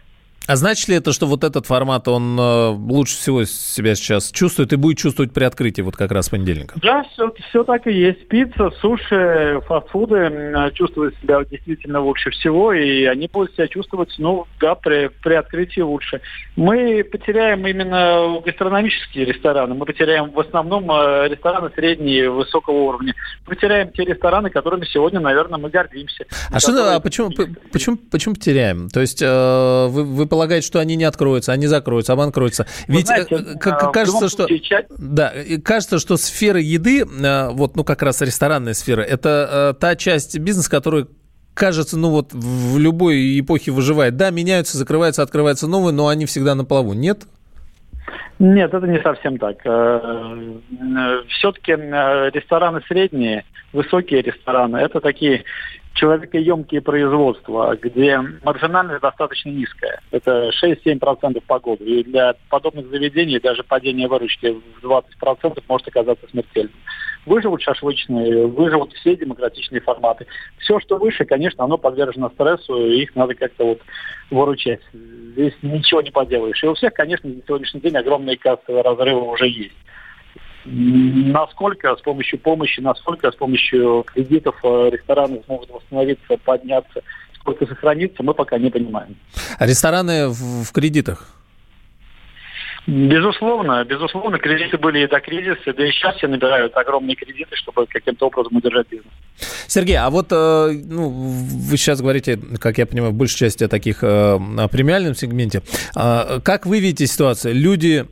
А 0.48 0.56
значит 0.56 0.88
ли 0.90 0.96
это, 0.96 1.14
что 1.14 1.28
вот 1.28 1.44
этот 1.44 1.68
формат, 1.68 2.08
он 2.08 2.38
э, 2.40 2.68
лучше 2.70 3.16
всего 3.16 3.46
себя 3.46 3.96
сейчас 3.96 4.32
чувствует 4.32 4.74
и 4.74 4.76
будет 4.76 4.98
чувствовать 4.98 5.34
при 5.34 5.44
открытии 5.44 5.82
вот 5.82 5.96
как 5.96 6.12
раз 6.12 6.30
понедельника? 6.30 6.80
Да, 6.82 7.04
все, 7.14 7.32
все 7.50 7.64
так 7.64 7.86
и 7.86 7.92
есть. 7.92 8.28
Пицца, 8.28 8.72
суши, 8.82 9.62
фастфуды 9.68 10.16
м, 10.16 10.74
чувствуют 10.74 11.16
себя 11.22 11.44
действительно 11.50 12.02
лучше 12.02 12.32
всего, 12.32 12.74
и 12.74 13.06
они 13.06 13.30
будут 13.32 13.54
себя 13.54 13.68
чувствовать, 13.68 14.14
ну, 14.18 14.46
да, 14.60 14.76
при, 14.76 15.10
при 15.24 15.36
открытии 15.36 15.82
лучше. 15.82 16.22
Мы 16.56 17.04
потеряем 17.04 17.66
именно 17.68 18.42
гастрономические 18.44 19.26
рестораны, 19.26 19.76
мы 19.76 19.86
потеряем 19.86 20.32
в 20.32 20.40
основном 20.40 20.92
э, 20.92 21.28
рестораны 21.30 21.70
средние, 21.76 22.30
высокого 22.32 22.76
уровня. 22.76 23.14
Мы 23.46 23.56
потеряем 23.56 23.92
те 23.92 24.04
рестораны, 24.04 24.50
которыми 24.50 24.86
сегодня, 24.86 25.20
наверное, 25.20 25.60
мы 25.60 25.70
гордимся. 25.70 26.26
А 26.50 26.60
что, 26.60 26.96
а 26.96 27.00
почему, 27.00 27.30
почему, 27.72 27.98
почему 28.10 28.34
потеряем? 28.34 28.90
То 28.90 29.02
есть 29.02 29.22
э, 29.22 29.88
вы, 29.88 30.04
вы 30.04 30.31
полагаете, 30.32 30.66
что 30.66 30.80
они 30.80 30.96
не 30.96 31.04
откроются, 31.04 31.52
они 31.52 31.68
закроются, 31.68 32.14
обанкроются? 32.14 32.66
Вы 32.88 32.98
Ведь 32.98 33.08
знаете, 33.08 33.36
э, 33.36 33.38
э, 33.38 33.54
в 33.54 33.92
кажется, 33.92 34.30
что... 34.30 34.48
случае, 34.48 34.88
Да, 34.98 35.34
кажется, 35.64 36.00
что 36.00 36.16
сфера 36.16 36.60
еды, 36.60 37.02
э, 37.02 37.50
вот, 37.50 37.76
ну, 37.76 37.84
как 37.84 38.02
раз 38.02 38.22
ресторанная 38.22 38.74
сфера, 38.74 39.02
это 39.02 39.74
э, 39.76 39.80
та 39.80 39.98
часть 39.98 40.40
бизнеса, 40.40 40.72
которая 40.72 41.08
кажется, 41.54 42.00
ну 42.00 42.12
вот 42.12 42.32
в 42.32 42.80
любой 42.80 43.42
эпохе 43.42 43.72
выживает. 43.72 44.16
Да, 44.16 44.30
меняются, 44.30 44.78
закрываются, 44.78 45.22
открываются 45.22 45.68
новые, 45.68 45.94
но 45.94 46.08
они 46.08 46.26
всегда 46.26 46.56
на 46.56 46.64
плаву. 46.64 46.94
Нет? 46.94 47.24
Нет, 48.40 48.74
это 48.74 48.88
не 48.88 49.02
совсем 49.02 49.38
так. 49.38 49.60
Все-таки 49.60 51.74
рестораны 51.74 52.82
средние, 52.88 53.44
высокие 53.74 54.22
рестораны, 54.22 54.78
это 54.78 55.02
такие 55.02 55.44
человекоемкие 55.94 56.82
производства, 56.82 57.78
где 57.82 58.20
маржинальность 58.44 59.02
достаточно 59.02 59.50
низкая. 59.50 60.00
Это 60.12 60.52
6-7% 60.64 61.42
по 61.46 61.60
году. 61.60 61.84
И 61.84 62.04
для 62.04 62.36
подобных 62.50 62.88
заведений 62.90 63.40
даже 63.40 63.64
падение 63.64 64.08
выручки 64.08 64.56
в 64.82 64.86
20% 64.86 65.64
может 65.68 65.88
оказаться 65.88 66.28
смертельным. 66.30 66.74
Выживут 67.26 67.62
шашлычные, 67.62 68.48
выживут 68.48 68.94
все 68.94 69.16
демократичные 69.16 69.82
форматы. 69.82 70.26
Все, 70.58 70.80
что 70.80 70.98
выше, 70.98 71.26
конечно, 71.26 71.64
оно 71.64 71.78
подвержено 71.78 72.30
стрессу, 72.30 72.88
и 72.88 73.04
их 73.04 73.16
надо 73.16 73.36
как-то 73.36 73.66
вот 73.66 73.82
выручать. 74.32 74.82
Здесь 74.94 75.54
ничего 75.62 76.02
не 76.02 76.10
поделаешь. 76.10 76.64
И 76.64 76.68
у 76.68 76.74
всех, 76.74 76.94
конечно, 76.94 77.30
на 77.30 77.42
сегодняшний 77.46 77.82
день 77.82 77.96
огромные 77.98 78.38
кассовые 78.38 78.82
разрывы 78.82 79.30
уже 79.30 79.48
есть. 79.48 79.76
Насколько 80.66 81.96
с 81.96 82.02
помощью 82.02 82.40
помощи, 82.40 82.80
насколько 82.82 83.32
с 83.32 83.36
помощью 83.36 84.04
кредитов 84.04 84.56
э, 84.64 84.90
рестораны 84.92 85.42
смогут 85.46 85.70
восстановиться, 85.70 86.38
подняться, 86.44 87.02
сколько 87.36 87.66
сохранится, 87.66 88.22
мы 88.24 88.34
пока 88.34 88.58
не 88.58 88.70
понимаем. 88.70 89.16
А 89.58 89.66
рестораны 89.66 90.28
в, 90.28 90.64
в 90.64 90.72
кредитах? 90.72 91.28
Безусловно, 92.88 93.86
безусловно, 93.86 94.40
кредиты 94.40 94.78
были 94.78 95.04
и 95.04 95.08
до 95.08 95.20
кризиса, 95.20 95.72
да 95.72 95.88
и 95.88 95.92
сейчас 95.92 96.16
все 96.16 96.28
набирают 96.28 96.76
огромные 96.76 97.16
кредиты, 97.16 97.56
чтобы 97.56 97.86
каким-то 97.86 98.26
образом 98.28 98.58
удержать 98.58 98.88
бизнес. 98.90 99.14
Сергей, 99.68 99.98
а 99.98 100.10
вот 100.10 100.28
э, 100.32 100.72
ну, 100.86 101.10
вы 101.10 101.78
сейчас 101.78 102.02
говорите, 102.02 102.40
как 102.60 102.80
я 102.80 102.88
понимаю, 102.88 103.14
в 103.14 103.16
большей 103.16 103.38
части 103.38 103.64
о 103.64 103.68
таких 103.68 104.04
э, 104.04 104.08
о 104.08 104.68
премиальном 104.68 105.14
сегменте. 105.14 105.62
А, 105.96 106.40
Как 106.40 106.66
вы 106.66 106.80
видите 106.80 107.06
ситуацию? 107.06 107.54
Люди 107.54 108.08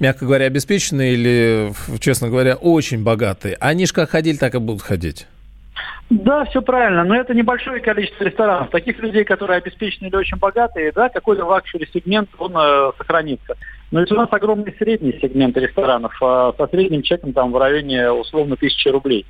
мягко 0.00 0.24
говоря, 0.24 0.46
обеспеченные 0.46 1.14
или, 1.14 1.72
честно 2.00 2.28
говоря, 2.28 2.56
очень 2.56 3.02
богатые, 3.02 3.56
они 3.60 3.86
же 3.86 3.92
как 3.92 4.10
ходили, 4.10 4.36
так 4.36 4.54
и 4.54 4.58
будут 4.58 4.82
ходить. 4.82 5.26
Да, 6.10 6.46
все 6.46 6.62
правильно, 6.62 7.04
но 7.04 7.14
это 7.14 7.34
небольшое 7.34 7.80
количество 7.80 8.24
ресторанов. 8.24 8.70
Таких 8.70 8.98
людей, 9.00 9.24
которые 9.24 9.58
обеспечены 9.58 10.06
или 10.06 10.16
очень 10.16 10.38
богатые, 10.38 10.90
да, 10.92 11.10
какой-то 11.10 11.44
luxury 11.44 11.86
сегмент, 11.92 12.30
он 12.38 12.54
э, 12.56 12.92
сохранится. 12.96 13.56
Но 13.90 14.00
ведь 14.00 14.10
у 14.12 14.14
нас 14.14 14.28
огромный 14.30 14.74
средний 14.78 15.12
сегмент 15.20 15.56
ресторанов 15.58 16.16
э, 16.22 16.52
со 16.56 16.66
средним 16.68 17.02
чеком 17.02 17.34
там 17.34 17.52
в 17.52 17.58
районе 17.58 18.10
условно 18.10 18.56
тысячи 18.56 18.88
рублей. 18.88 19.26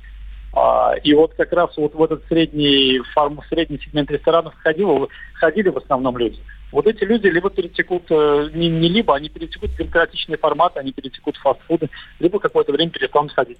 А, 0.53 0.93
и 1.03 1.13
вот 1.13 1.33
как 1.35 1.51
раз 1.53 1.69
вот 1.77 1.93
в 1.93 2.03
этот 2.03 2.23
средний, 2.27 2.99
форм, 3.13 3.39
средний 3.49 3.77
сегмент 3.79 4.09
ресторанов 4.11 4.53
ходил, 4.63 5.09
ходили 5.35 5.69
в 5.69 5.77
основном 5.77 6.17
люди. 6.17 6.39
Вот 6.71 6.85
эти 6.85 7.03
люди 7.03 7.25
либо 7.27 7.49
перетекут, 7.49 8.03
э, 8.11 8.49
не, 8.53 8.69
не 8.69 8.89
либо, 8.89 9.15
они 9.15 9.27
перетекут 9.29 9.71
в 9.71 9.77
демократичные 9.77 10.37
форматы, 10.37 10.79
они 10.79 10.91
перетекут 10.91 11.35
в 11.37 11.41
фастфуды, 11.41 11.89
либо 12.19 12.39
какое-то 12.39 12.71
время 12.71 12.91
перестанут 12.91 13.31
ходить. 13.31 13.57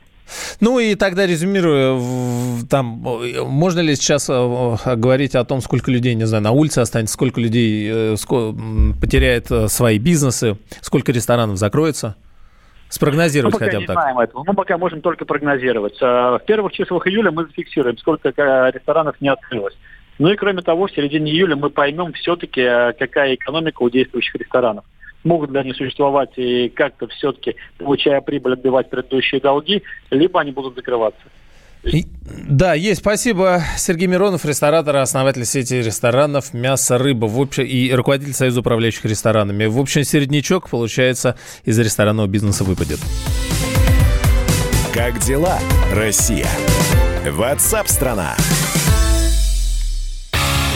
Ну 0.60 0.78
и 0.78 0.94
тогда 0.94 1.26
резюмируя, 1.26 1.94
в- 1.94 2.68
там, 2.68 2.86
можно 3.48 3.80
ли 3.80 3.96
сейчас 3.96 4.30
э, 4.30 4.96
говорить 4.96 5.34
о 5.36 5.44
том, 5.44 5.62
сколько 5.62 5.90
людей, 5.90 6.14
не 6.14 6.26
знаю, 6.26 6.44
на 6.44 6.52
улице 6.52 6.80
останется, 6.80 7.14
сколько 7.14 7.42
людей 7.42 7.90
э, 7.92 8.14
ско- 8.16 8.50
м, 8.52 8.96
потеряет 9.00 9.50
э, 9.50 9.68
свои 9.70 9.98
бизнесы, 9.98 10.58
сколько 10.82 11.12
ресторанов 11.12 11.58
закроется? 11.58 12.16
Спрогнозировать 12.90 13.54
мы 13.54 13.60
пока 13.60 13.66
хотя 13.72 13.80
бы 13.80 13.86
так. 13.86 13.96
знаем 13.96 14.20
этого. 14.20 14.44
Мы 14.46 14.54
пока 14.56 14.78
можем 14.78 15.02
только 15.02 15.26
прогнозировать. 15.26 15.98
Э, 16.02 16.40
В 16.40 16.42
первых 16.46 16.74
числах 16.74 17.08
июля 17.08 17.32
мы 17.32 17.46
зафиксируем, 17.46 17.98
сколько 17.98 18.30
э, 18.30 18.72
ресторанов 18.72 19.22
не 19.22 19.30
открылось. 19.30 19.78
Ну 20.18 20.30
и 20.30 20.36
кроме 20.36 20.62
того, 20.64 20.88
в 20.88 20.92
середине 20.92 21.32
июля 21.32 21.56
мы 21.56 21.70
поймем 21.70 22.14
все-таки, 22.14 22.62
э, 22.62 22.94
какая 22.94 23.36
экономика 23.36 23.84
у 23.84 23.90
действующих 23.90 24.36
ресторанов. 24.36 24.86
Могут 25.24 25.52
ли 25.52 25.60
они 25.60 25.74
существовать 25.74 26.32
и 26.38 26.70
как-то 26.70 27.08
все-таки, 27.08 27.56
получая 27.78 28.22
прибыль, 28.22 28.54
отбивать 28.54 28.90
предыдущие 28.90 29.40
долги, 29.40 29.84
либо 30.10 30.42
они 30.42 30.52
будут 30.52 30.76
закрываться. 30.76 31.22
И- 31.84 32.08
Да, 32.48 32.74
есть. 32.74 33.02
Спасибо. 33.02 33.64
Сергей 33.78 34.08
Миронов, 34.08 34.46
ресторатор, 34.46 34.98
основатель 34.98 35.46
сети 35.46 35.76
ресторанов 35.82 36.54
«Мясо, 36.54 36.98
рыба» 36.98 37.26
в 37.26 37.40
общем, 37.40 37.64
и 37.64 37.92
руководитель 37.92 38.34
Союза 38.34 38.60
управляющих 38.60 39.06
ресторанами. 39.06 39.66
В 39.66 39.80
общем, 39.80 40.04
середнячок, 40.04 40.70
получается, 40.70 41.36
из 41.66 41.80
ресторанного 41.80 42.28
бизнеса 42.28 42.64
выпадет. 42.64 43.00
Как 44.94 45.20
дела, 45.20 45.60
Россия? 45.94 46.48
Ватсап-страна! 47.26 48.36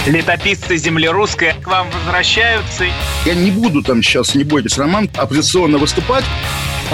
Летописцы 0.06 0.76
земли 0.78 1.08
русской 1.08 1.54
к 1.62 1.68
вам 1.68 1.88
возвращаются. 1.91 2.86
Я 3.26 3.36
не 3.36 3.51
буду 3.51 3.82
там 3.82 4.04
сейчас, 4.04 4.36
не 4.36 4.43
бойтесь, 4.43 4.78
Роман, 4.78 5.10
оппозиционно 5.16 5.78
выступать. 5.78 6.26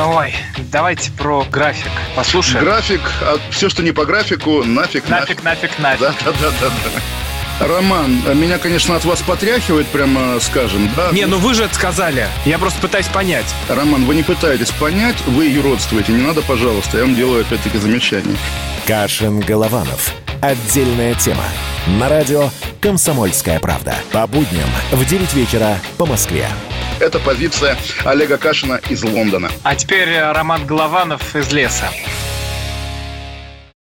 Ой, 0.06 0.34
давайте 0.72 1.12
про 1.12 1.44
график 1.52 1.92
послушаем. 2.16 2.64
График, 2.64 3.02
а 3.22 3.38
все, 3.52 3.70
что 3.70 3.84
не 3.84 3.92
по 3.92 4.06
графику, 4.06 4.64
нафиг, 4.64 5.10
Нафиг, 5.10 5.44
нафиг, 5.44 5.78
нафиг. 5.78 6.00
Да, 6.00 6.14
да, 6.24 6.32
да, 6.32 6.52
да, 6.62 6.70
да. 6.70 7.68
Роман, 7.68 8.22
меня, 8.40 8.58
конечно, 8.58 8.96
от 8.96 9.04
вас 9.04 9.22
потряхивает, 9.22 9.88
прямо 9.88 10.40
скажем, 10.40 10.90
да? 10.96 11.10
Не, 11.12 11.26
ну 11.26 11.38
вы 11.38 11.54
же 11.54 11.66
это 11.66 11.76
сказали. 11.76 12.28
Я 12.46 12.58
просто 12.58 12.80
пытаюсь 12.80 13.08
понять. 13.08 13.54
Роман, 13.68 14.06
вы 14.06 14.16
не 14.16 14.24
пытаетесь 14.24 14.72
понять, 14.72 15.18
вы 15.28 15.48
юродствуете. 15.48 16.14
Не 16.14 16.22
надо, 16.22 16.42
пожалуйста, 16.42 16.98
я 16.98 17.04
вам 17.04 17.16
делаю 17.16 17.42
опять-таки 17.42 17.78
замечание. 17.78 18.38
Кашин-Голованов. 18.88 20.14
Отдельная 20.42 21.16
тема. 21.16 21.44
На 22.00 22.08
радио 22.08 22.50
«Комсомольская 22.80 23.60
правда». 23.60 23.94
По 24.14 24.26
будням 24.26 24.70
в 24.92 25.06
9 25.06 25.34
вечера 25.34 25.76
по 25.98 26.06
Москве. 26.06 26.48
Это 27.02 27.20
позиция 27.20 27.76
Олега 28.06 28.38
Кашина 28.38 28.80
из 28.90 29.04
Лондона. 29.04 29.52
А 29.64 29.76
теперь 29.76 30.08
э, 30.08 30.32
Роман 30.32 30.66
Голованов 30.66 31.36
из 31.36 31.52
леса. 31.52 31.90